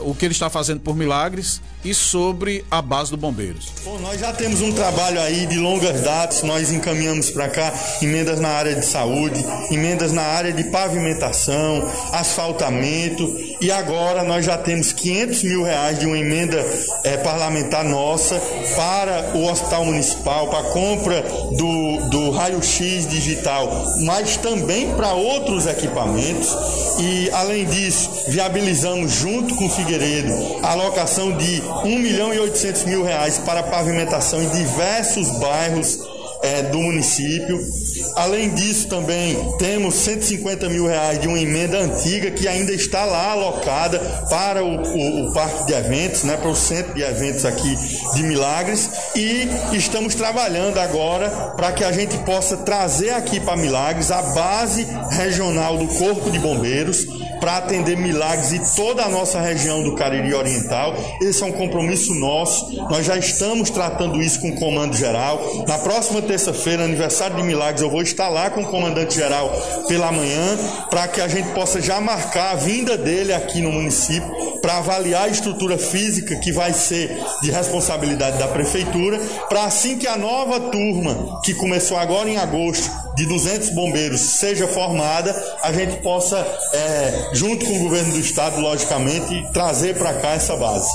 [0.00, 3.72] o que ele está fazendo por milagres e sobre a base do Bombeiros.
[3.84, 8.40] Bom, nós já temos um trabalho aí de longas datas, nós encaminhamos para cá emendas
[8.40, 13.26] na área de saúde, emendas na área de pavimentação, asfaltamento
[13.62, 16.64] e agora nós já temos 500 mil reais de uma emenda
[17.04, 18.40] é, parlamentar nossa
[18.74, 21.22] para o Hospital Municipal, para a compra
[21.52, 23.70] do, do raio-x digital,
[24.00, 26.48] mas também para outros equipamentos.
[26.98, 32.84] E além disso viabilizamos junto com o Figueiredo a alocação de 1 milhão e 800
[32.84, 36.11] mil reais para pavimentação em diversos bairros
[36.42, 37.64] é, do município.
[38.16, 43.30] Além disso, também temos 150 mil reais de uma emenda antiga que ainda está lá
[43.30, 47.78] alocada para o, o, o parque de eventos, né, para o centro de eventos aqui
[48.14, 48.90] de Milagres.
[49.14, 54.86] E estamos trabalhando agora para que a gente possa trazer aqui para Milagres a base
[55.10, 57.06] regional do Corpo de Bombeiros
[57.42, 60.94] para atender Milagres e toda a nossa região do Cariri Oriental.
[61.20, 62.72] Esse é um compromisso nosso.
[62.88, 65.64] Nós já estamos tratando isso com o Comando Geral.
[65.66, 69.50] Na próxima terça-feira, aniversário de Milagres, eu vou estar lá com o comandante geral
[69.88, 70.56] pela manhã
[70.88, 75.24] para que a gente possa já marcar a vinda dele aqui no município para avaliar
[75.24, 77.10] a estrutura física que vai ser
[77.42, 83.01] de responsabilidade da prefeitura, para assim que a nova turma que começou agora em agosto
[83.16, 86.36] de 200 bombeiros seja formada, a gente possa,
[86.72, 90.90] é, junto com o governo do estado, logicamente, trazer para cá essa base.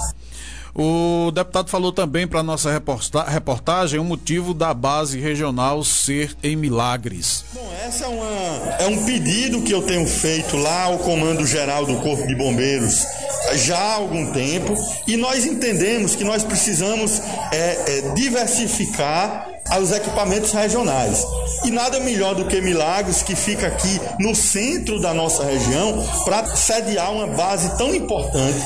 [0.80, 2.70] O deputado falou também para nossa
[3.28, 7.46] reportagem o motivo da base regional ser em Milagres.
[7.52, 11.84] Bom, essa é, uma, é um pedido que eu tenho feito lá ao Comando Geral
[11.84, 13.04] do Corpo de Bombeiros
[13.56, 14.76] já há algum tempo
[15.08, 17.20] e nós entendemos que nós precisamos
[17.52, 21.26] é, é, diversificar os equipamentos regionais.
[21.64, 26.46] E nada melhor do que Milagres, que fica aqui no centro da nossa região, para
[26.56, 28.62] sediar uma base tão importante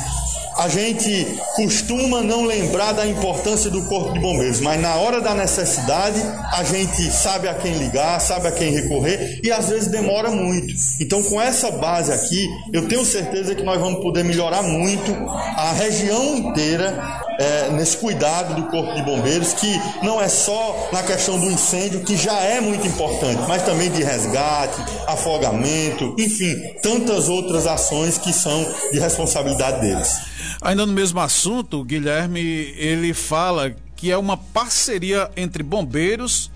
[0.62, 5.34] a gente costuma não lembrar da importância do Corpo de Bombeiros, mas na hora da
[5.34, 6.22] necessidade
[6.54, 10.72] a gente sabe a quem ligar, sabe a quem recorrer e às vezes demora muito.
[11.00, 15.12] Então, com essa base aqui, eu tenho certeza que nós vamos poder melhorar muito
[15.58, 21.02] a região inteira é, nesse cuidado do Corpo de Bombeiros, que não é só na
[21.02, 27.30] questão do incêndio, que já é muito importante, mas também de resgate, afogamento, enfim, tantas
[27.30, 30.32] outras ações que são de responsabilidade deles.
[30.62, 36.50] Ainda no mesmo assunto, Guilherme, ele fala que é uma parceria entre bombeiros,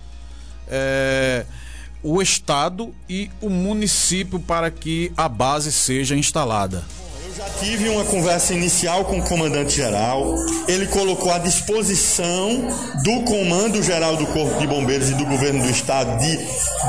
[0.68, 1.46] é,
[2.02, 6.84] o Estado e o município para que a base seja instalada.
[7.38, 10.38] Já tive uma conversa inicial com o comandante-geral.
[10.70, 12.70] Ele colocou à disposição
[13.04, 16.38] do Comando Geral do Corpo de Bombeiros e do Governo do Estado de,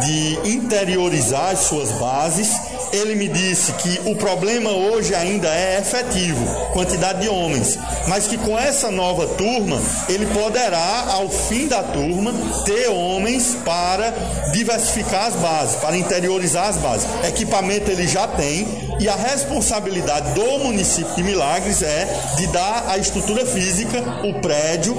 [0.06, 2.48] de interiorizar as suas bases.
[2.92, 8.38] Ele me disse que o problema hoje ainda é efetivo, quantidade de homens, mas que
[8.38, 12.32] com essa nova turma ele poderá, ao fim da turma,
[12.64, 14.14] ter homens para
[14.52, 17.08] diversificar as bases, para interiorizar as bases.
[17.24, 22.98] Equipamento ele já tem e a responsabilidade do município de Milagres é de dar a
[22.98, 24.94] estrutura física, o prédio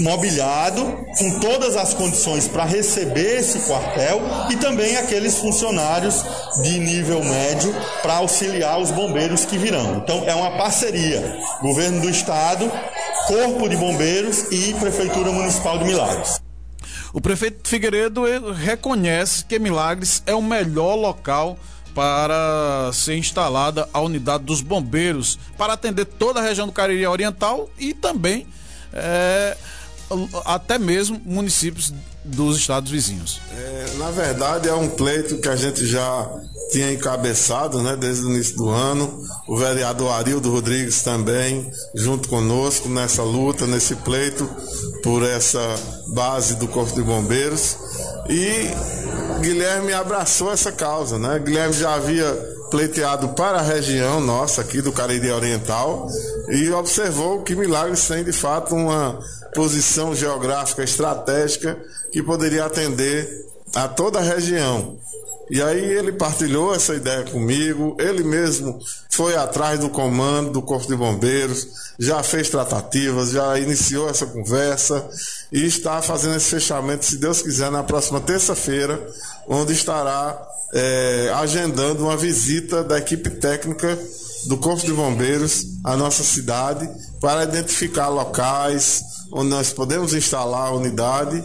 [0.00, 6.24] mobiliado, com todas as condições para receber esse quartel e também aqueles funcionários
[6.62, 9.96] de nível médio para auxiliar os bombeiros que virão.
[9.96, 12.72] Então é uma parceria, governo do estado,
[13.26, 16.40] corpo de bombeiros e prefeitura municipal de Milagres.
[17.12, 21.58] O prefeito Figueiredo reconhece que Milagres é o melhor local
[21.94, 27.70] para ser instalada a unidade dos bombeiros para atender toda a região do Cariri Oriental
[27.78, 28.46] e também
[28.92, 29.56] é,
[30.44, 31.92] até mesmo municípios
[32.24, 33.40] dos estados vizinhos.
[33.52, 36.30] É, na verdade, é um pleito que a gente já
[36.72, 39.22] tinha encabeçado né, desde o início do ano.
[39.46, 44.48] O vereador Arildo Rodrigues também, junto conosco nessa luta, nesse pleito
[45.02, 45.60] por essa
[46.08, 47.76] base do Corpo de Bombeiros.
[48.28, 48.70] E
[49.40, 51.38] Guilherme abraçou essa causa, né?
[51.38, 52.32] Guilherme já havia
[52.70, 56.08] pleiteado para a região nossa aqui do Cariri Oriental
[56.48, 59.18] e observou que Milagres tem de fato uma
[59.54, 61.78] posição geográfica estratégica
[62.14, 63.28] que poderia atender
[63.74, 64.96] a toda a região.
[65.50, 68.78] E aí ele partilhou essa ideia comigo, ele mesmo
[69.10, 71.66] foi atrás do comando do Corpo de Bombeiros,
[71.98, 75.04] já fez tratativas, já iniciou essa conversa
[75.50, 79.04] e está fazendo esse fechamento, se Deus quiser, na próxima terça-feira,
[79.48, 80.40] onde estará
[80.72, 83.98] é, agendando uma visita da equipe técnica
[84.46, 86.88] do Corpo de Bombeiros à nossa cidade
[87.20, 89.02] para identificar locais
[89.32, 91.42] onde nós podemos instalar a unidade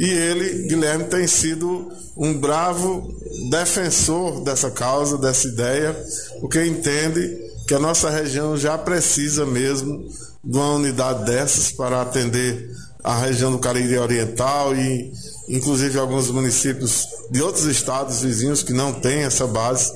[0.00, 3.14] e ele, Guilherme, tem sido um bravo
[3.50, 5.94] defensor dessa causa, dessa ideia,
[6.40, 7.36] porque entende
[7.68, 10.08] que a nossa região já precisa mesmo
[10.42, 12.70] de uma unidade dessas para atender
[13.04, 15.12] a região do Cariri Oriental e
[15.50, 19.92] inclusive alguns municípios de outros estados vizinhos que não têm essa base.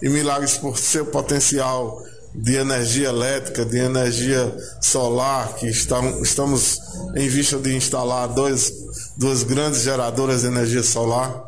[0.00, 2.00] E Milagres, por seu potencial
[2.32, 6.80] de energia elétrica, de energia solar, que estamos
[7.16, 8.72] em vista de instalar dois,
[9.18, 11.44] duas grandes geradoras de energia solar.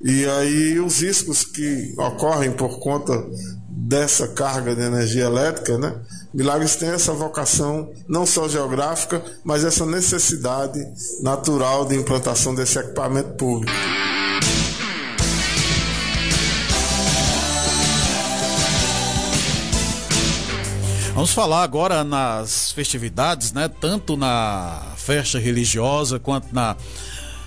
[0.00, 3.26] E aí os riscos que ocorrem por conta
[3.68, 5.96] dessa carga de energia elétrica, né?
[6.32, 10.78] Milagres tem essa vocação não só geográfica, mas essa necessidade
[11.22, 13.72] natural de implantação desse equipamento público.
[21.18, 23.66] Vamos falar agora nas festividades, né?
[23.66, 26.76] Tanto na festa religiosa quanto na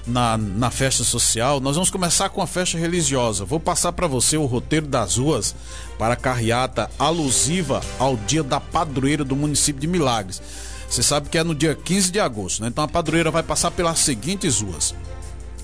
[0.05, 1.61] na, na festa social.
[1.61, 3.45] Nós vamos começar com a festa religiosa.
[3.45, 5.55] Vou passar para você o roteiro das ruas
[5.97, 10.41] para a carreata alusiva ao dia da padroeira do município de Milagres.
[10.89, 12.67] Você sabe que é no dia 15 de agosto, né?
[12.67, 14.93] Então a padroeira vai passar pelas seguintes ruas.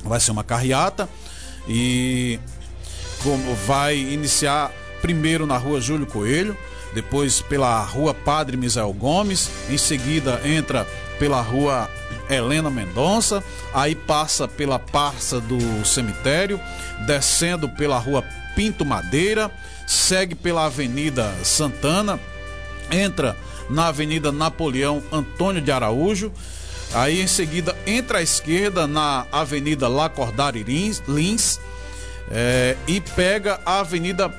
[0.06, 1.10] Vai ser uma carreata
[1.68, 2.40] e
[3.22, 6.58] como vai iniciar primeiro na rua Júlio Coelho,
[6.94, 10.88] depois pela rua Padre Misael Gomes, em seguida entra
[11.20, 11.90] pela rua
[12.30, 16.60] Helena Mendonça, aí passa pela Parça do Cemitério,
[17.06, 18.24] descendo pela rua
[18.56, 19.52] Pinto Madeira,
[19.86, 22.20] segue pela Avenida Santana,
[22.92, 23.36] entra
[23.70, 26.32] na Avenida Napoleão Antônio de Araújo,
[26.94, 31.60] aí em seguida entra à esquerda na Avenida Lacordário Lins
[32.32, 34.30] é, e pega a Avenida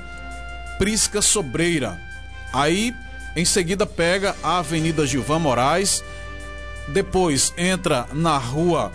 [0.77, 2.08] Prisca Sobreira.
[2.51, 2.93] Aí
[3.35, 6.03] em seguida pega a Avenida Gilvan Moraes,
[6.87, 8.91] depois entra na rua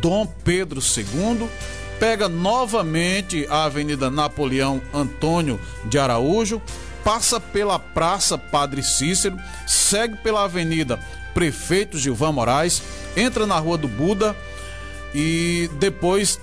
[0.00, 1.48] Dom Pedro II,
[1.98, 6.60] pega novamente a Avenida Napoleão Antônio de Araújo,
[7.02, 11.00] passa pela Praça Padre Cícero, segue pela Avenida
[11.32, 12.82] Prefeito Gilvan Moraes,
[13.16, 14.36] entra na Rua do Buda
[15.14, 16.38] e depois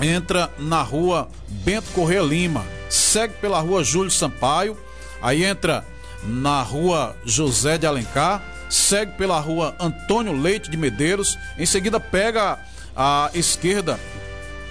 [0.00, 4.76] entra na Rua Bento Corrêa Lima, segue pela Rua Júlio Sampaio,
[5.22, 5.84] aí entra
[6.24, 12.58] na Rua José de Alencar, segue pela rua Antônio Leite de Medeiros, em seguida pega
[12.96, 13.98] a esquerda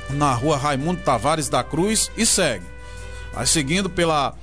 [0.09, 2.65] na rua Raimundo Tavares da Cruz e segue.
[3.35, 4.33] Aí seguindo pela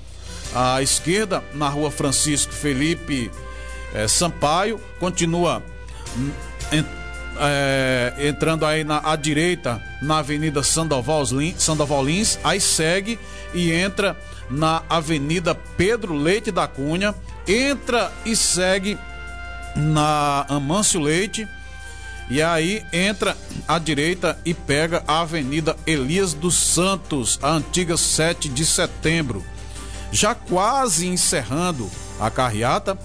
[0.54, 3.30] a esquerda na rua Francisco Felipe
[3.94, 5.62] eh, Sampaio, continua
[7.40, 13.18] eh, entrando aí na à direita na Avenida Sandoval Lins, Sandoval Lins, aí segue
[13.52, 14.16] e entra
[14.50, 17.14] na Avenida Pedro Leite da Cunha,
[17.46, 18.98] entra e segue
[19.76, 21.46] na Amâncio Leite.
[22.30, 23.36] E aí entra
[23.66, 29.42] à direita e pega a Avenida Elias dos Santos, a antiga 7 de setembro.
[30.12, 31.90] Já quase encerrando
[32.20, 32.98] a carreata,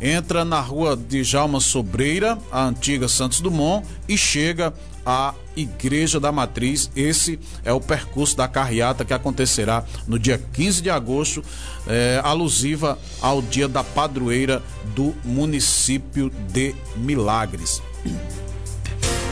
[0.00, 4.72] entra na rua de Jalma Sobreira, a antiga Santos Dumont, e chega
[5.04, 6.90] à Igreja da Matriz.
[6.94, 11.42] Esse é o percurso da carreata que acontecerá no dia 15 de agosto,
[11.86, 14.62] é, alusiva ao dia da padroeira
[14.94, 17.82] do município de Milagres.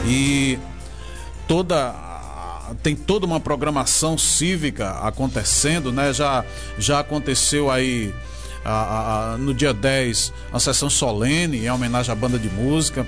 [0.05, 0.59] E
[1.47, 1.95] toda
[2.83, 6.13] tem toda uma programação cívica acontecendo, né?
[6.13, 6.43] Já
[6.77, 8.13] já aconteceu aí
[8.63, 13.07] a, a, no dia 10 a sessão solene em homenagem à banda de música.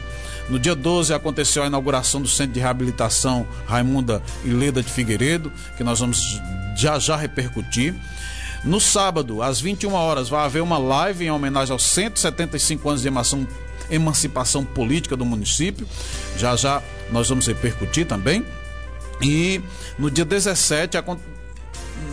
[0.50, 5.52] No dia 12 aconteceu a inauguração do Centro de Reabilitação Raimunda e Leda de Figueiredo,
[5.78, 6.42] que nós vamos
[6.76, 7.94] já já repercutir.
[8.64, 13.08] No sábado, às 21 horas, vai haver uma live em homenagem aos 175 anos de
[13.08, 13.48] emancipação,
[13.90, 15.88] emancipação política do município.
[16.38, 16.82] Já já
[17.12, 18.44] nós vamos repercutir também.
[19.22, 19.62] E
[19.98, 20.98] no dia 17,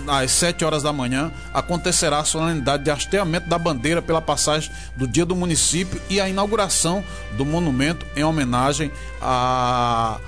[0.09, 5.07] às 7 horas da manhã, acontecerá a solenidade de hasteamento da bandeira pela passagem do
[5.07, 7.04] Dia do Município e a inauguração
[7.36, 8.90] do monumento em homenagem
[9.20, 10.18] à,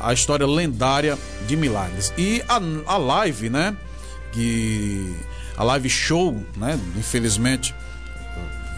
[0.00, 2.12] à história lendária de Milagres.
[2.16, 3.76] E a, a live, né?
[4.32, 5.16] Que
[5.56, 6.78] a live show, né?
[6.96, 7.74] Infelizmente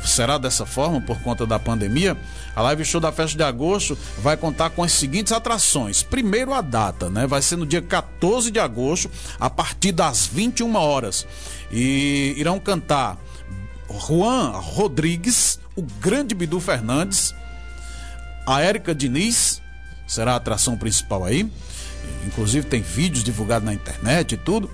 [0.09, 2.17] será dessa forma por conta da pandemia.
[2.55, 6.03] A live show da festa de agosto vai contar com as seguintes atrações.
[6.03, 7.27] Primeiro a data, né?
[7.27, 11.27] Vai ser no dia 14 de agosto, a partir das 21 horas.
[11.71, 13.19] E irão cantar
[14.07, 17.35] Juan Rodrigues, o grande Bidu Fernandes,
[18.47, 19.63] a Érica Diniz,
[20.07, 21.51] será a atração principal aí.
[22.27, 24.71] Inclusive tem vídeos divulgados na internet e tudo.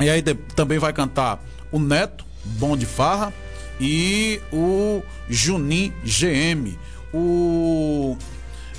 [0.00, 0.22] E aí
[0.54, 1.40] também vai cantar
[1.70, 3.32] o Neto, Bom de Farra,
[3.82, 6.78] e o Junim GM.
[7.12, 8.16] O,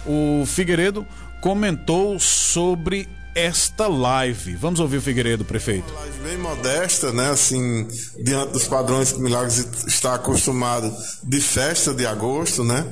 [0.06, 1.06] o Figueiredo
[1.42, 4.56] comentou sobre esta live.
[4.56, 5.92] Vamos ouvir o Figueiredo, prefeito.
[5.92, 7.30] Uma live bem modesta, né?
[7.30, 7.88] Assim,
[8.20, 12.86] diante dos padrões que Milagres está acostumado de festa de agosto, né?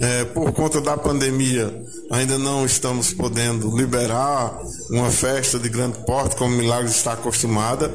[0.00, 1.72] É, por conta da pandemia,
[2.10, 4.58] ainda não estamos podendo liberar
[4.90, 7.92] uma festa de grande porte como Milagres está acostumada.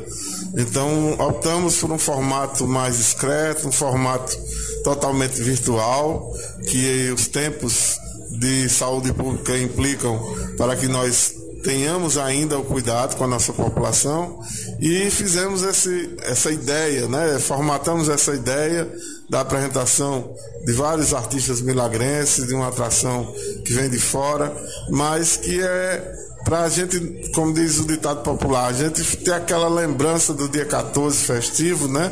[0.57, 4.35] Então, optamos por um formato mais discreto, um formato
[4.83, 6.33] totalmente virtual,
[6.65, 7.99] que os tempos
[8.31, 10.19] de saúde pública implicam
[10.57, 14.39] para que nós tenhamos ainda o cuidado com a nossa população
[14.79, 17.37] e fizemos esse, essa ideia, né?
[17.39, 18.87] formatamos essa ideia
[19.29, 20.33] da apresentação
[20.65, 23.33] de vários artistas milagrenses, de uma atração
[23.65, 24.55] que vem de fora,
[24.89, 29.67] mas que é para a gente, como diz o ditado popular, a gente ter aquela
[29.67, 32.11] lembrança do dia 14 festivo, né?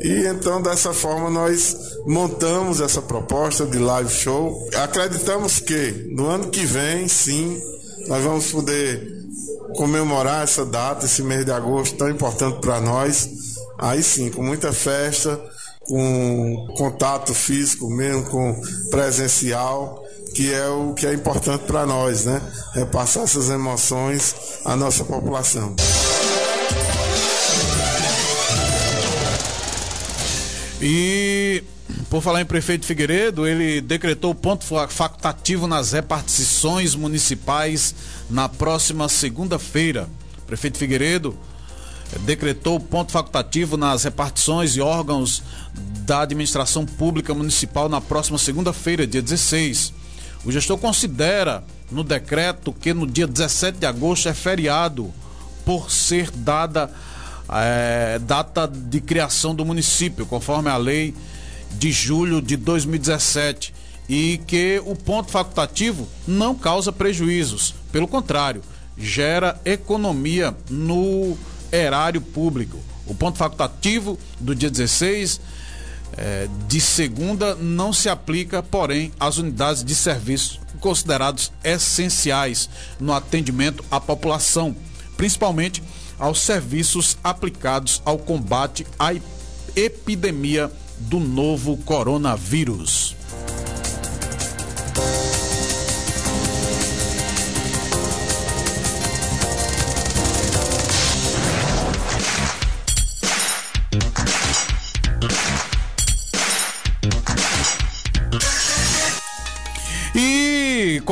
[0.00, 1.76] E então dessa forma nós
[2.06, 4.68] montamos essa proposta de live show.
[4.76, 7.60] Acreditamos que no ano que vem, sim,
[8.08, 9.22] nós vamos poder
[9.76, 13.28] comemorar essa data, esse mês de agosto tão importante para nós.
[13.78, 15.40] Aí sim, com muita festa,
[15.80, 20.02] com contato físico mesmo, com presencial,
[20.34, 22.40] que é o que é importante para nós, né?
[22.76, 24.34] É passar essas emoções
[24.64, 25.74] à nossa população.
[30.80, 31.62] E
[32.12, 37.94] por falar em prefeito Figueiredo, ele decretou ponto facultativo nas repartições municipais
[38.28, 40.06] na próxima segunda-feira.
[40.46, 41.34] Prefeito Figueiredo
[42.26, 45.42] decretou ponto facultativo nas repartições e órgãos
[46.04, 49.94] da administração pública municipal na próxima segunda-feira, dia 16.
[50.44, 55.10] O gestor considera no decreto que no dia 17 de agosto é feriado
[55.64, 56.90] por ser dada
[57.48, 61.14] é, data de criação do município, conforme a lei
[61.74, 63.74] de julho de 2017
[64.08, 68.62] e que o ponto facultativo não causa prejuízos, pelo contrário,
[68.96, 71.36] gera economia no
[71.70, 72.78] erário público.
[73.06, 75.40] O ponto facultativo do dia 16
[76.16, 82.68] é, de segunda não se aplica, porém, às unidades de serviço considerados essenciais
[83.00, 84.76] no atendimento à população,
[85.16, 85.82] principalmente
[86.18, 89.14] aos serviços aplicados ao combate à
[89.74, 90.70] epidemia
[91.02, 93.16] do novo coronavírus.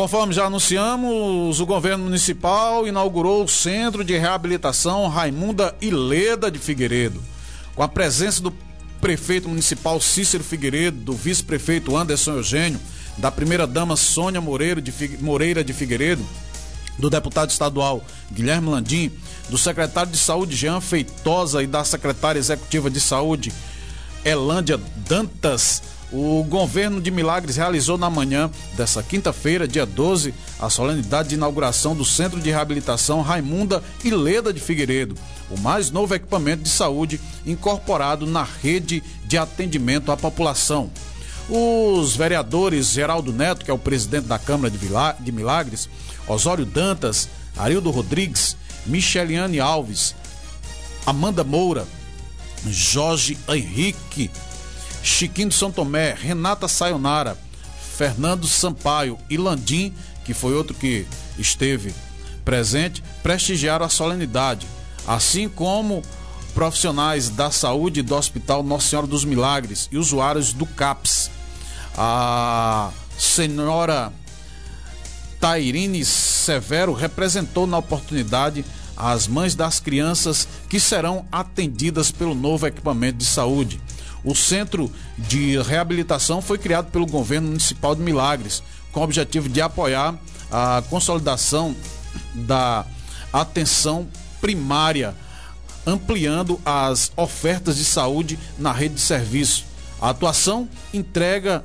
[0.01, 7.23] Conforme já anunciamos, o governo municipal inaugurou o Centro de Reabilitação Raimunda Ileda de Figueiredo.
[7.75, 8.51] Com a presença do
[9.01, 12.81] prefeito municipal Cícero Figueiredo, do vice-prefeito Anderson Eugênio,
[13.17, 16.25] da primeira-dama Sônia Moreira de, Moreira de Figueiredo,
[16.99, 19.11] do deputado estadual Guilherme Landim,
[19.49, 23.53] do secretário de Saúde Jean Feitosa e da secretária executiva de Saúde
[24.25, 24.79] Elândia
[25.09, 25.83] Dantas.
[26.13, 31.95] O governo de Milagres realizou na manhã dessa quinta-feira, dia 12, a solenidade de inauguração
[31.95, 35.15] do Centro de Reabilitação Raimunda e Leda de Figueiredo,
[35.51, 40.91] o mais novo equipamento de saúde incorporado na rede de atendimento à população.
[41.49, 45.89] Os vereadores Geraldo Neto, que é o presidente da Câmara de Milagres,
[46.27, 50.15] Osório Dantas, Arildo Rodrigues, Micheliane Alves,
[51.07, 51.87] Amanda Moura,
[52.69, 54.31] Jorge Henrique,
[55.03, 57.39] Chiquinho de São Tomé, Renata Sayonara,
[57.97, 59.95] Fernando Sampaio e Landim,
[60.25, 61.07] que foi outro que
[61.39, 61.95] esteve
[62.45, 64.67] presente, prestigiaram a solenidade
[65.07, 66.03] assim como
[66.55, 71.31] profissionais da saúde do Hospital Nossa Senhora dos Milagres e usuários do CAPS.
[71.97, 74.13] A senhora
[75.41, 78.65] Tairine Severo representou na oportunidade
[78.97, 83.81] as mães das crianças que serão atendidas pelo novo equipamento de saúde.
[84.25, 88.63] O centro de reabilitação foi criado pelo governo municipal de Milagres,
[88.93, 90.15] com o objetivo de apoiar
[90.51, 91.75] a consolidação
[92.35, 92.85] da
[93.33, 94.09] atenção
[94.41, 95.15] primária,
[95.87, 99.65] ampliando as ofertas de saúde na rede de serviço.
[100.01, 101.65] A atuação entrega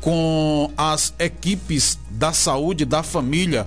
[0.00, 3.66] com as equipes da saúde da família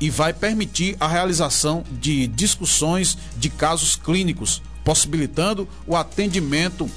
[0.00, 6.90] e vai permitir a realização de discussões de casos clínicos, possibilitando o atendimento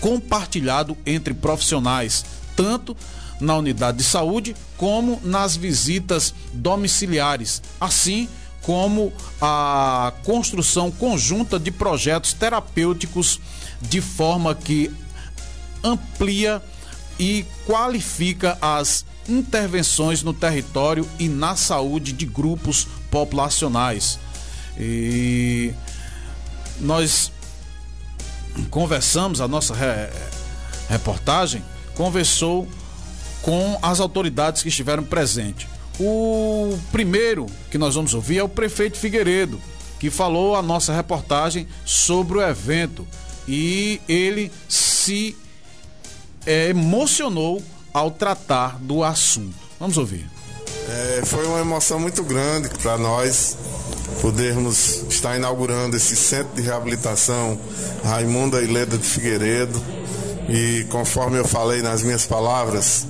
[0.00, 2.24] compartilhado entre profissionais,
[2.54, 2.96] tanto
[3.40, 7.62] na unidade de saúde como nas visitas domiciliares.
[7.80, 8.28] Assim,
[8.62, 13.40] como a construção conjunta de projetos terapêuticos
[13.80, 14.90] de forma que
[15.84, 16.60] amplia
[17.18, 24.18] e qualifica as intervenções no território e na saúde de grupos populacionais.
[24.78, 25.72] E
[26.80, 27.32] nós
[28.70, 30.10] conversamos, a nossa re
[30.88, 32.68] reportagem conversou
[33.42, 35.68] com as autoridades que estiveram presentes.
[35.98, 39.60] O primeiro que nós vamos ouvir é o prefeito Figueiredo,
[39.98, 43.06] que falou a nossa reportagem sobre o evento
[43.48, 45.36] e ele se
[46.44, 49.56] é, emocionou ao tratar do assunto.
[49.80, 50.28] Vamos ouvir.
[50.88, 53.56] É, foi uma emoção muito grande para nós
[54.20, 57.58] podermos estar inaugurando esse centro de reabilitação
[58.04, 59.80] Raimunda e Leda de Figueiredo.
[60.48, 63.06] E conforme eu falei nas minhas palavras,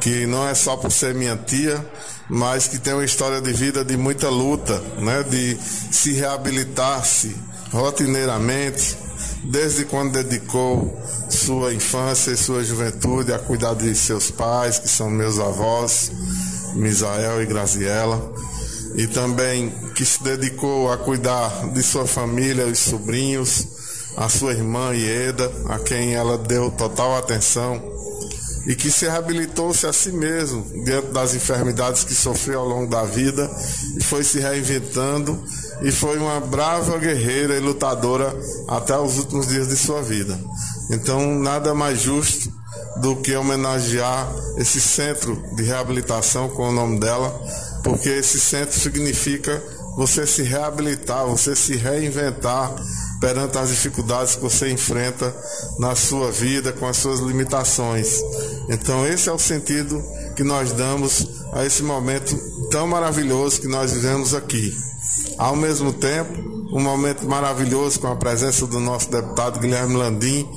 [0.00, 1.84] que não é só por ser minha tia,
[2.28, 5.22] mas que tem uma história de vida de muita luta, né?
[5.22, 5.56] de
[5.90, 7.36] se reabilitar-se
[7.72, 8.96] rotineiramente,
[9.44, 10.98] desde quando dedicou
[11.28, 16.10] sua infância e sua juventude a cuidar de seus pais, que são meus avós,
[16.74, 18.32] Misael e Graziela,
[18.94, 23.66] e também que se dedicou a cuidar de sua família, os sobrinhos,
[24.16, 27.82] a sua irmã Ieda, a quem ela deu total atenção
[28.66, 33.04] e que se reabilitou-se a si mesmo diante das enfermidades que sofreu ao longo da
[33.04, 33.50] vida
[33.96, 35.42] e foi se reinventando
[35.82, 38.34] e foi uma brava guerreira e lutadora
[38.68, 40.38] até os últimos dias de sua vida.
[40.90, 42.52] Então, nada mais justo
[42.98, 47.40] do que homenagear esse centro de reabilitação com o nome dela,
[47.82, 49.62] porque esse centro significa
[49.96, 52.74] você se reabilitar, você se reinventar
[53.20, 55.34] perante as dificuldades que você enfrenta
[55.78, 58.20] na sua vida, com as suas limitações.
[58.68, 60.02] Então, esse é o sentido
[60.34, 62.34] que nós damos a esse momento
[62.70, 64.72] tão maravilhoso que nós vivemos aqui.
[65.36, 66.32] Ao mesmo tempo,
[66.72, 70.48] um momento maravilhoso com a presença do nosso deputado Guilherme Landim,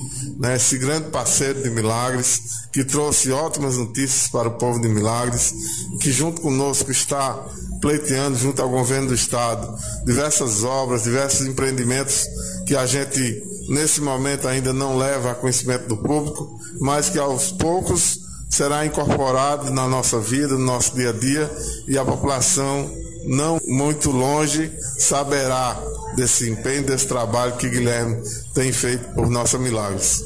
[0.44, 5.54] né, esse grande parceiro de Milagres, que trouxe ótimas notícias para o povo de Milagres,
[6.02, 7.48] que junto conosco está
[7.80, 9.74] pleiteando junto ao governo do estado
[10.06, 12.26] diversas obras, diversos empreendimentos
[12.68, 17.50] que a gente nesse momento ainda não leva a conhecimento do público, mas que aos
[17.54, 18.20] poucos
[18.50, 21.50] será incorporado na nossa vida, no nosso dia a dia
[21.88, 22.92] e a população
[23.26, 25.82] não muito longe saberá
[26.16, 28.22] desse empenho, desse trabalho que Guilherme
[28.54, 30.24] tem feito por nossa Milagres.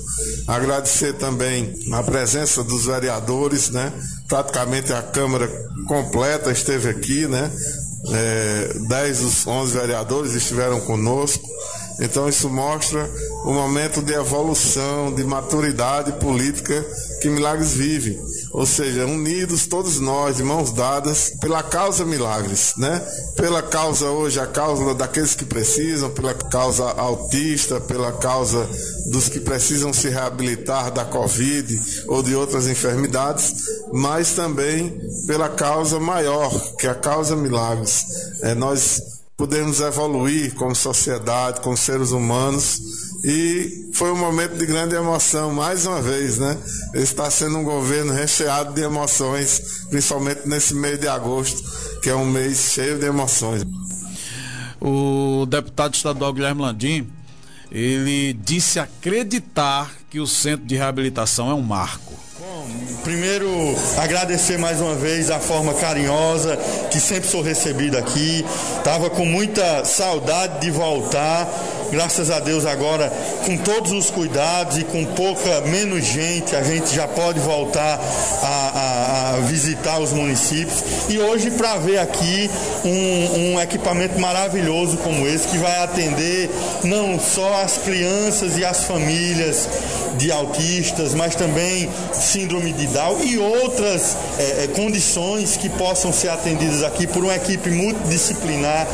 [0.47, 3.91] Agradecer também a presença dos vereadores, né?
[4.27, 5.47] Praticamente a Câmara
[5.88, 7.51] completa esteve aqui, né?
[8.09, 11.47] É, 10 dos 11 vereadores estiveram conosco.
[11.99, 13.09] Então isso mostra
[13.43, 16.85] o momento de evolução, de maturidade política
[17.21, 18.19] que Milagres vive.
[18.51, 22.99] Ou seja, unidos todos nós, de mãos dadas, pela causa Milagres, né?
[23.35, 28.67] Pela causa hoje, a causa daqueles que precisam, pela causa autista, pela causa
[29.11, 33.53] dos que precisam se reabilitar da Covid ou de outras enfermidades,
[33.93, 38.05] mas também pela causa maior, que é a causa Milagres.
[38.41, 39.01] É nós
[39.37, 42.81] podemos evoluir como sociedade, como seres humanos.
[43.24, 46.57] E foi um momento de grande emoção, mais uma vez, né?
[46.93, 51.63] Está sendo um governo recheado de emoções, principalmente nesse mês de agosto,
[52.01, 53.63] que é um mês cheio de emoções.
[54.80, 57.07] O deputado estadual Guilherme Landim,
[57.72, 62.13] ele disse acreditar que o centro de reabilitação é um marco.
[62.39, 62.68] Bom,
[63.03, 63.49] primeiro
[63.97, 66.55] agradecer mais uma vez a forma carinhosa
[66.91, 68.45] que sempre sou recebido aqui.
[68.84, 71.47] Tava com muita saudade de voltar.
[71.91, 73.11] Graças a Deus agora
[73.45, 77.99] com todos os cuidados e com pouca menos gente a gente já pode voltar
[78.43, 80.83] a, a, a visitar os municípios.
[81.07, 82.49] E hoje para ver aqui
[82.83, 86.49] um, um equipamento maravilhoso como esse que vai atender
[86.83, 89.67] não só as crianças e as famílias
[90.17, 96.29] de autistas, mas também síndrome de Down e outras é, é, condições que possam ser
[96.29, 98.88] atendidas aqui por uma equipe multidisciplinar,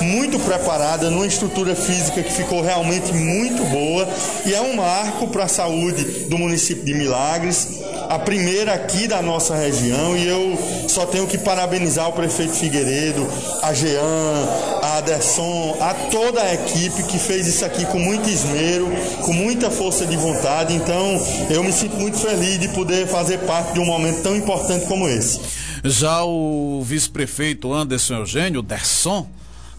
[0.00, 4.08] muito preparada, numa estrutura física que ficou realmente muito boa
[4.46, 9.20] e é um marco para a saúde do município de Milagres, a primeira aqui da
[9.20, 13.26] nossa região e eu só tenho que parabenizar o prefeito Figueiredo,
[13.62, 14.48] a Jean,
[14.82, 18.88] a Aderson, a toda a equipe que fez isso aqui com muito esmero,
[19.22, 20.74] com muita força de vontade.
[20.74, 21.20] Então,
[21.50, 25.08] eu me sinto muito feliz de poder fazer parte de um momento tão importante como
[25.08, 25.40] esse.
[25.84, 29.26] Já o vice-prefeito Anderson Eugênio, Derson,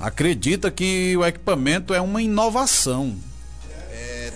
[0.01, 3.15] acredita que o equipamento é uma inovação.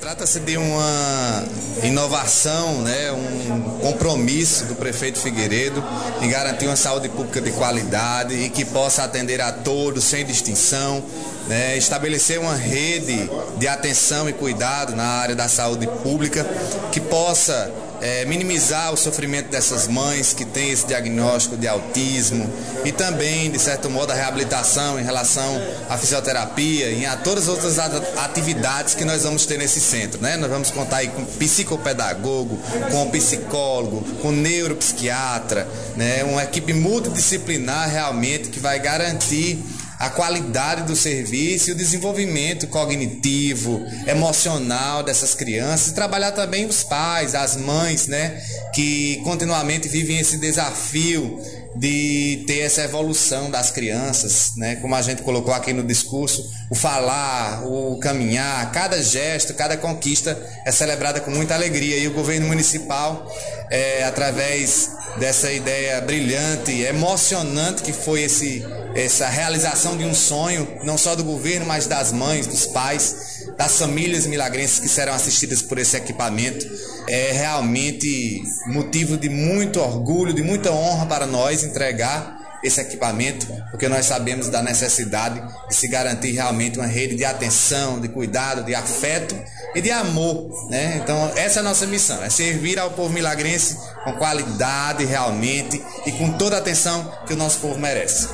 [0.06, 1.44] Trata-se de uma
[1.82, 5.84] inovação, né, um compromisso do prefeito Figueiredo
[6.22, 11.04] em garantir uma saúde pública de qualidade e que possa atender a todos sem distinção,
[11.48, 16.46] né, estabelecer uma rede de atenção e cuidado na área da saúde pública
[16.92, 17.72] que possa
[18.06, 22.48] é, minimizar o sofrimento dessas mães que têm esse diagnóstico de autismo
[22.86, 27.50] e também, de certo modo, a reabilitação em relação à fisioterapia e a todas as
[27.50, 30.22] outras atividades que nós vamos ter nesse centro.
[30.22, 30.38] Né?
[30.38, 32.60] Nós vamos contar aí com psicopedagogo,
[32.92, 36.24] com psicólogo, com neuropsiquiatra, né?
[36.26, 39.64] uma equipe multidisciplinar realmente que vai garantir
[40.00, 46.84] a qualidade do serviço e o desenvolvimento cognitivo, emocional dessas crianças, e trabalhar também os
[46.84, 48.42] pais, as mães, né,
[48.74, 51.40] que continuamente vivem esse desafio
[51.76, 54.78] de ter essa evolução das crianças, né?
[54.78, 60.38] Como a gente colocou aqui no discurso, o falar, o caminhar, cada gesto, cada conquista
[60.66, 63.30] é celebrada com muita alegria e o governo municipal,
[63.70, 68.66] é, através dessa ideia brilhante, emocionante que foi esse
[68.96, 73.78] essa realização de um sonho, não só do governo, mas das mães, dos pais, das
[73.78, 76.66] famílias milagrenses que serão assistidas por esse equipamento.
[77.08, 83.88] É realmente motivo de muito orgulho, de muita honra para nós entregar esse equipamento, porque
[83.88, 88.74] nós sabemos da necessidade de se garantir realmente uma rede de atenção, de cuidado, de
[88.74, 89.36] afeto
[89.76, 91.00] e de amor, né?
[91.04, 96.12] Então, essa é a nossa missão, é servir ao povo milagrense com qualidade realmente e
[96.14, 98.30] com toda a atenção que o nosso povo merece.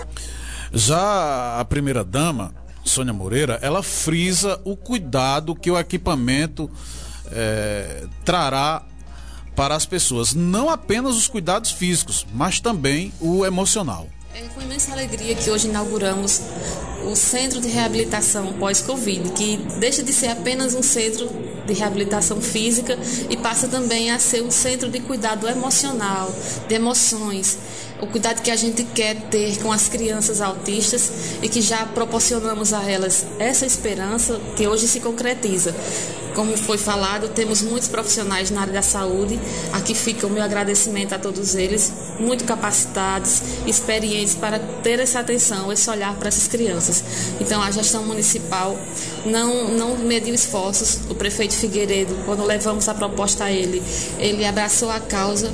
[0.74, 2.54] Já a primeira dama,
[2.86, 6.72] Sônia Moreira, ela frisa o cuidado que o equipamento
[7.32, 8.84] é, trará
[9.56, 10.34] para as pessoas.
[10.34, 14.08] Não apenas os cuidados físicos, mas também o emocional.
[14.34, 16.42] É com imensa alegria que hoje inauguramos
[17.06, 21.30] o Centro de Reabilitação Pós-Covid, que deixa de ser apenas um centro
[21.66, 22.98] de reabilitação física
[23.30, 26.34] e passa também a ser um centro de cuidado emocional,
[26.68, 27.58] de emoções,
[28.02, 32.74] o cuidado que a gente quer ter com as crianças autistas e que já proporcionamos
[32.74, 35.74] a elas essa esperança que hoje se concretiza.
[36.34, 39.38] Como foi falado, temos muitos profissionais na área da saúde.
[39.74, 45.72] Aqui fica o meu agradecimento a todos eles, muito capacitados, experientes para ter essa atenção,
[45.74, 47.04] esse olhar para essas crianças.
[47.40, 48.78] Então, a gestão municipal
[49.26, 51.00] não, não mediu esforços.
[51.10, 53.84] O prefeito Figueiredo, quando levamos a proposta a ele,
[54.18, 55.52] ele abraçou a causa.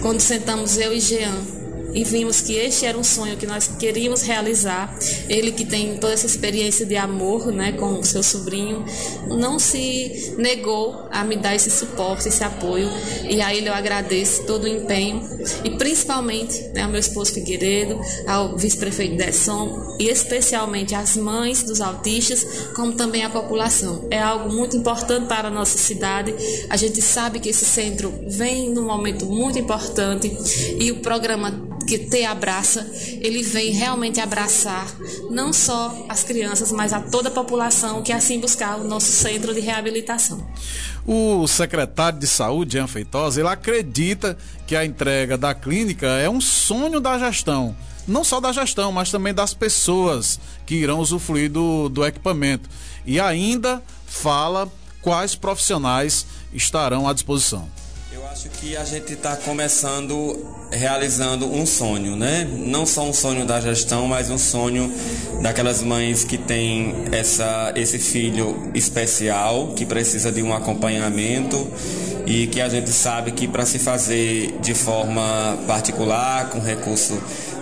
[0.00, 1.53] Quando sentamos eu e Jean
[1.94, 4.94] e vimos que este era um sonho que nós queríamos realizar.
[5.28, 8.84] Ele que tem toda essa experiência de amor, né, com seu sobrinho,
[9.28, 12.88] não se negou a me dar esse suporte, esse apoio.
[13.28, 15.22] E a ele eu agradeço todo o empenho
[15.64, 21.80] e principalmente né, ao meu esposo Figueiredo, ao vice-prefeito Desson e especialmente às mães dos
[21.80, 24.06] autistas, como também à população.
[24.10, 26.34] É algo muito importante para a nossa cidade.
[26.68, 30.36] A gente sabe que esse centro vem num momento muito importante
[30.78, 34.86] e o programa que te abraça, ele vem realmente abraçar
[35.30, 39.54] não só as crianças, mas a toda a população que assim buscar o nosso centro
[39.54, 40.46] de reabilitação.
[41.06, 46.40] O secretário de Saúde, Jean Feitosa, ele acredita que a entrega da clínica é um
[46.40, 47.76] sonho da gestão.
[48.06, 52.68] Não só da gestão, mas também das pessoas que irão usufruir do, do equipamento.
[53.06, 54.70] E ainda fala
[55.00, 57.68] quais profissionais estarão à disposição
[58.34, 62.44] acho que a gente está começando realizando um sonho, né?
[62.44, 64.92] Não só um sonho da gestão, mas um sonho
[65.40, 71.64] daquelas mães que têm essa, esse filho especial que precisa de um acompanhamento
[72.26, 77.16] e que a gente sabe que para se fazer de forma particular, com recurso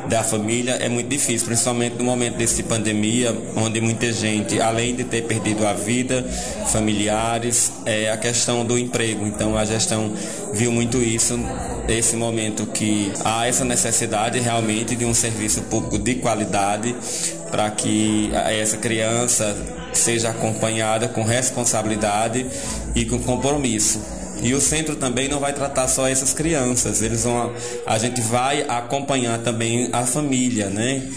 [0.09, 5.05] da família é muito difícil, principalmente no momento desse pandemia, onde muita gente, além de
[5.05, 6.23] ter perdido a vida,
[6.67, 9.27] familiares, é a questão do emprego.
[9.27, 10.13] Então a gestão
[10.53, 11.39] viu muito isso
[11.87, 16.95] nesse momento que há essa necessidade realmente de um serviço público de qualidade
[17.51, 19.57] para que essa criança
[19.93, 22.47] seja acompanhada com responsabilidade
[22.95, 24.22] e com compromisso.
[24.43, 27.53] E o centro também não vai tratar só essas crianças, eles vão
[27.87, 31.09] a gente vai acompanhar também a família, né?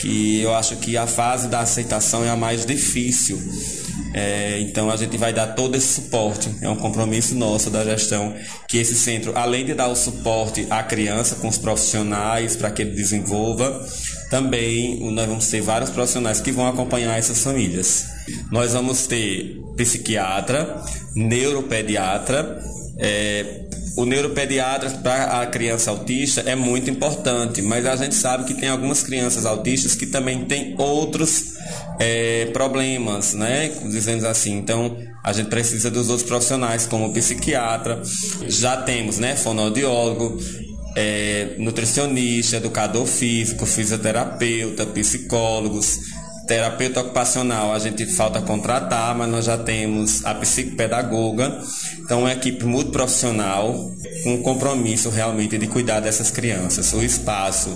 [0.00, 3.40] Que eu acho que a fase da aceitação é a mais difícil.
[4.16, 6.48] É, então a gente vai dar todo esse suporte.
[6.60, 8.32] É um compromisso nosso da gestão
[8.68, 12.82] que esse centro, além de dar o suporte à criança com os profissionais para que
[12.82, 13.84] ele desenvolva,
[14.30, 18.06] também nós vamos ter vários profissionais que vão acompanhar essas famílias.
[18.52, 20.80] Nós vamos ter psiquiatra,
[21.14, 22.62] neuropediatra,
[22.98, 23.64] é,
[23.96, 28.68] o neuropediatra para a criança autista é muito importante, mas a gente sabe que tem
[28.68, 31.54] algumas crianças autistas que também têm outros
[31.98, 33.68] é, problemas, né?
[33.84, 34.56] Dizendo assim.
[34.56, 38.02] Então, a gente precisa dos outros profissionais, como psiquiatra,
[38.48, 39.36] já temos, né?
[39.36, 40.38] Fonoaudiólogo,
[40.96, 45.98] é, nutricionista, educador físico, fisioterapeuta, psicólogos,
[46.46, 51.58] terapeuta ocupacional a gente falta contratar, mas nós já temos a psicopedagoga,
[52.00, 53.90] então uma equipe muito profissional,
[54.22, 56.92] com um compromisso realmente de cuidar dessas crianças.
[56.92, 57.70] O espaço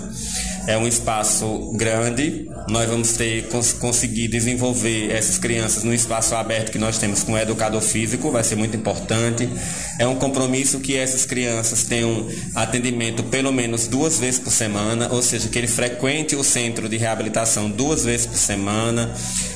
[0.69, 6.71] é um espaço grande, nós vamos ter cons conseguir desenvolver essas crianças no espaço aberto
[6.71, 9.49] que nós temos com o educador físico, vai ser muito importante.
[9.97, 15.23] É um compromisso que essas crianças tenham atendimento pelo menos duas vezes por semana, ou
[15.23, 19.11] seja, que ele frequente o centro de reabilitação duas vezes por semana.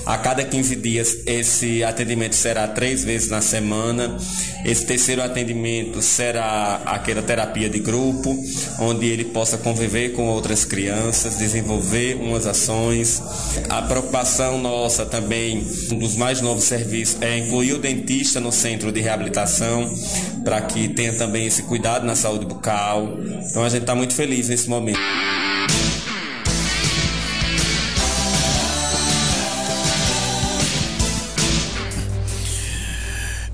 [0.07, 4.17] A cada 15 dias esse atendimento será três vezes na semana.
[4.65, 8.35] Esse terceiro atendimento será aquela terapia de grupo,
[8.79, 13.21] onde ele possa conviver com outras crianças, desenvolver umas ações.
[13.69, 18.91] A preocupação nossa também, um dos mais novos serviços, é incluir o dentista no centro
[18.91, 19.91] de reabilitação,
[20.43, 23.17] para que tenha também esse cuidado na saúde bucal.
[23.49, 24.99] Então a gente está muito feliz nesse momento.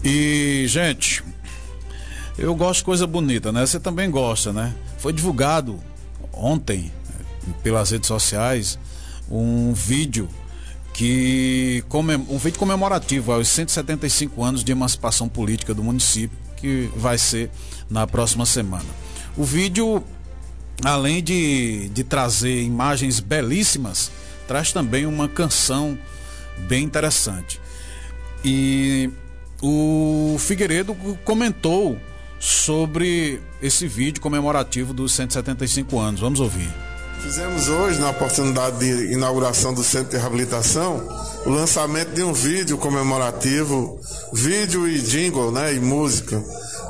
[0.03, 1.23] E, gente,
[2.37, 3.65] eu gosto de coisa bonita, né?
[3.65, 4.73] Você também gosta, né?
[4.97, 5.79] Foi divulgado
[6.33, 6.91] ontem
[7.63, 8.77] pelas redes sociais
[9.29, 10.27] um vídeo
[10.93, 11.83] que
[12.29, 17.49] um vídeo comemorativo aos 175 anos de emancipação política do município, que vai ser
[17.89, 18.85] na próxima semana.
[19.37, 20.03] O vídeo,
[20.83, 24.11] além de, de trazer imagens belíssimas,
[24.45, 25.97] traz também uma canção
[26.67, 27.61] bem interessante.
[28.43, 29.09] E
[29.61, 30.93] o Figueiredo
[31.23, 31.97] comentou
[32.39, 36.19] sobre esse vídeo comemorativo dos 175 anos.
[36.19, 36.88] Vamos ouvir.
[37.21, 41.05] Fizemos hoje, na oportunidade de inauguração do Centro de Reabilitação,
[41.45, 43.99] o lançamento de um vídeo comemorativo,
[44.31, 46.41] vídeo e jingle, né, e música,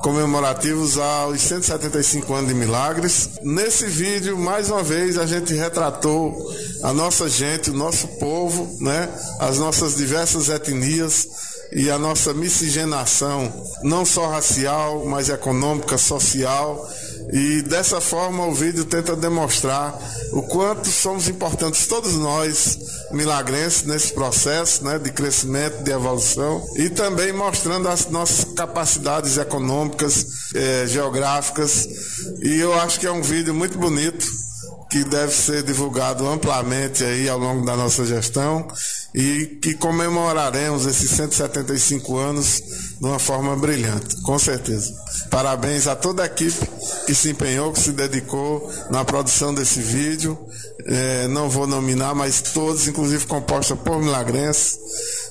[0.04, 3.30] comemorativos aos 175 anos de Milagres.
[3.42, 6.38] Nesse vídeo, mais uma vez, a gente retratou
[6.84, 9.10] a nossa gente, o nosso povo, né,
[9.40, 11.28] as nossas diversas etnias,
[11.72, 13.52] e a nossa miscigenação,
[13.84, 16.90] não só racial, mas econômica, social.
[17.32, 19.96] E dessa forma o vídeo tenta demonstrar
[20.32, 22.80] o quanto somos importantes todos nós,
[23.12, 30.26] milagrenses, nesse processo né, de crescimento, de evolução, e também mostrando as nossas capacidades econômicas,
[30.56, 31.88] eh, geográficas.
[32.42, 34.26] E eu acho que é um vídeo muito bonito
[34.90, 38.68] que deve ser divulgado amplamente aí ao longo da nossa gestão
[39.14, 42.64] e que comemoraremos esses 175 anos
[43.00, 44.94] de uma forma brilhante, com certeza.
[45.30, 46.68] Parabéns a toda a equipe
[47.06, 50.38] que se empenhou, que se dedicou na produção desse vídeo.
[50.86, 54.78] É, não vou nominar, mas todos, inclusive composta por milagrenses.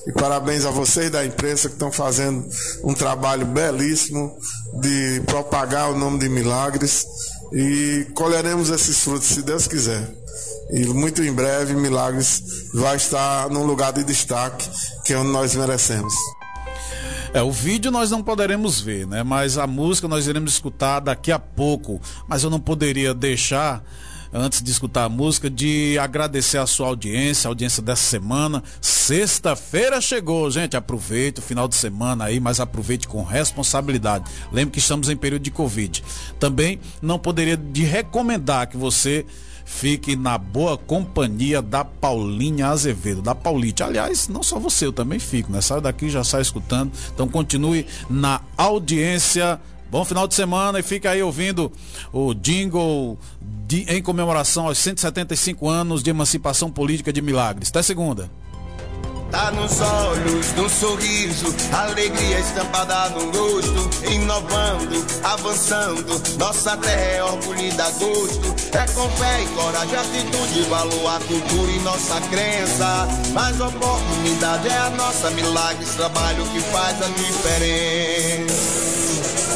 [0.07, 2.47] E parabéns a vocês da imprensa que estão fazendo
[2.83, 4.35] um trabalho belíssimo
[4.81, 7.05] de propagar o nome de Milagres
[7.53, 10.09] e colheremos esses frutos, se Deus quiser.
[10.71, 12.43] E muito em breve, Milagres
[12.73, 14.67] vai estar num lugar de destaque
[15.03, 16.13] que é onde nós merecemos.
[17.31, 19.21] É, o vídeo nós não poderemos ver, né?
[19.21, 22.01] Mas a música nós iremos escutar daqui a pouco.
[22.27, 23.83] Mas eu não poderia deixar
[24.33, 28.63] antes de escutar a música, de agradecer a sua audiência, a audiência dessa semana.
[28.81, 30.75] Sexta-feira chegou, gente.
[30.75, 34.25] Aproveite o final de semana aí, mas aproveite com responsabilidade.
[34.51, 36.03] Lembre que estamos em período de Covid.
[36.39, 39.25] Também não poderia de recomendar que você
[39.69, 43.83] fique na boa companhia da Paulinha Azevedo, da Paulite.
[43.83, 45.61] Aliás, não só você, eu também fico, né?
[45.61, 46.91] Sai daqui já sai escutando.
[47.13, 49.59] Então continue na audiência
[49.91, 51.71] Bom final de semana e fica aí ouvindo
[52.13, 57.69] o jingle de, em comemoração aos 175 anos de emancipação política de Milagres.
[57.69, 58.29] Até segunda.
[59.31, 66.21] Tá nos olhos, no sorriso, alegria estampada no rosto, inovando, avançando.
[66.39, 68.55] Nossa terra é orgulho dá gosto.
[68.73, 73.07] É com fé e coragem, atitude, valor, a cultura e nossa crença.
[73.31, 78.79] Mas oportunidade é a nossa, milagres, trabalho que faz a diferença.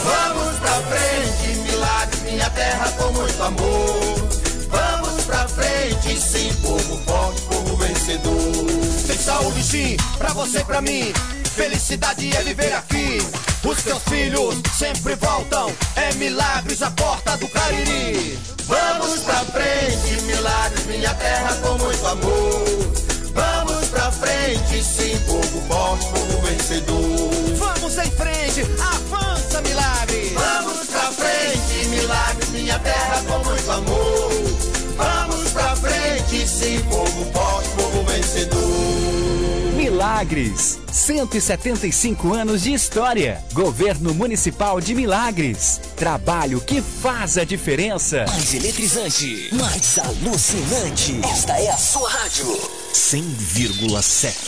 [0.03, 4.33] Vamos pra frente, milagres, minha terra com muito amor.
[4.69, 8.82] Vamos pra frente, sim, povo forte, povo vencedor.
[9.23, 11.13] Saúde sim, pra você, pra mim.
[11.55, 13.19] Felicidade é viver aqui.
[13.63, 15.71] Os teus filhos sempre voltam.
[15.95, 18.37] É milagres a porta do Cariri.
[18.65, 22.65] Vamos pra frente, milagres, minha terra com muito amor.
[23.33, 27.57] Vamos pra frente, sim, povo forte, povo vencedor.
[27.57, 30.33] Vamos em frente, avança, milagre.
[30.35, 34.31] Vamos pra frente, milagre, minha terra com muito amor.
[34.97, 38.92] Vamos pra frente, sim, povo forte, povo vencedor.
[40.03, 43.41] Milagres, 175 anos de história.
[43.53, 45.79] Governo Municipal de Milagres.
[45.95, 48.25] Trabalho que faz a diferença.
[48.27, 51.21] Mais eletrizante, mais alucinante.
[51.23, 52.47] Esta é a sua rádio.
[52.93, 54.43] 100,7.